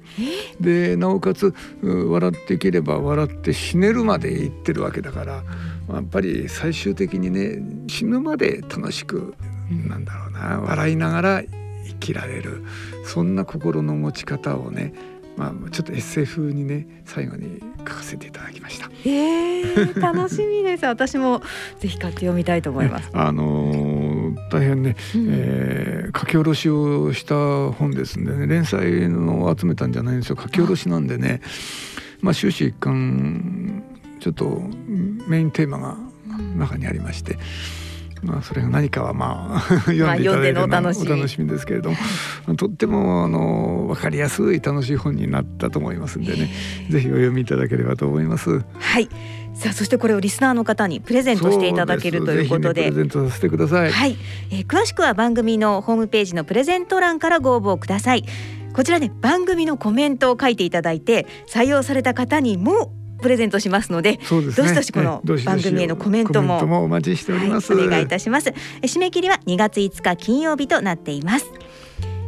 [0.60, 5.44] でなおかつ笑っていければ笑って死ねるまで言ってるわけだから
[5.92, 9.36] やっぱり最終的にね死ぬまで楽しく
[9.70, 11.44] なんだろうな笑いながら
[11.86, 12.64] 生きられる
[13.06, 14.94] そんな心の持ち方をね
[15.36, 18.90] まあ、ちょっとエッセイ風にね最後に書かせていただきました。
[19.04, 20.86] えー、楽しみです。
[20.86, 21.42] 私も
[21.80, 23.10] ぜひ買って読みたいと思います。
[23.14, 31.42] あのー、大変ね、うん、えー、書き下ろしをした本ですんでね連載のを集めたんじゃないんですよ書き下ろしなんでね、
[32.22, 33.84] まあ終始一貫
[34.20, 34.62] ちょっと
[35.28, 35.98] メインテーマが
[36.56, 37.34] 中にありまして。
[37.34, 37.83] うん
[38.24, 39.60] まあ、それが何かはまあ
[39.92, 41.92] 読んでいただいてのお楽しみですけれど
[42.48, 46.50] もとってもあの分かりやすい楽しい本になったと思いますんでね
[46.90, 48.64] ぜひお読みいただければと思います。
[48.80, 49.10] はい
[49.54, 53.92] さあそしてこれをリスナーの方にプレゼントしていただけるということで、ね、プレゼントさせてください。
[53.92, 54.18] はい、
[54.50, 58.26] えー、詳しくは番組のホームページのプレゼント欄からご応募ください。
[58.74, 62.92] こちらね番組のコメントを書いていただいて採用された方にも
[63.24, 68.54] プレゼントしますので、そうですね、どしどしこの番組へのコメントもお待ちしております、はい、お願いいたします。
[68.82, 71.46] 締め切りは2月5日金曜日となっています。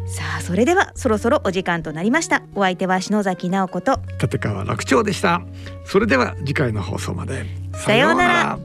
[0.08, 2.44] さあそれではそろそろお時間となりました。
[2.56, 5.42] お相手は篠崎直子と立川楽長でした。
[5.84, 7.46] それでは次回の放送まで。
[7.74, 8.60] さようなら。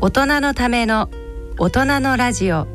[0.00, 1.08] 大人のための
[1.58, 2.66] 大人のラジオ。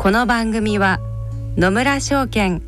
[0.00, 0.98] この番組は
[1.56, 2.62] 野村証券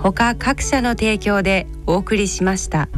[0.00, 2.88] ほか各社の提供でお送りしました。